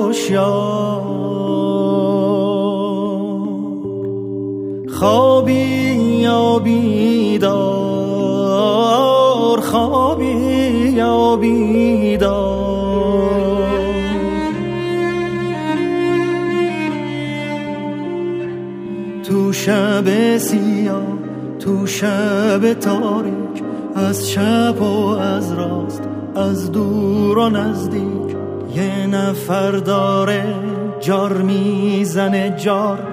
آشیار. 0.02 1.23
خوابی 5.04 5.86
یا 6.22 6.60
بیدار؟ 6.60 7.50
خوابی 9.62 10.26
یا 10.96 11.36
بیدار؟ 11.36 12.84
تو 19.24 19.54
شب 19.54 20.38
سیاه 20.38 21.02
تو 21.60 21.88
شب 21.88 22.74
تاریک 22.74 23.64
از 23.96 24.30
چپ 24.30 24.82
و 24.82 25.08
از 25.08 25.54
راست 25.54 26.04
از 26.36 26.72
دور 26.72 27.38
و 27.38 27.50
نزدیک 27.50 28.36
یه 28.76 29.08
نفر 29.08 29.72
داره 29.72 30.56
جار 31.00 31.34
می‌زنه 31.34 32.56
جار. 32.58 33.13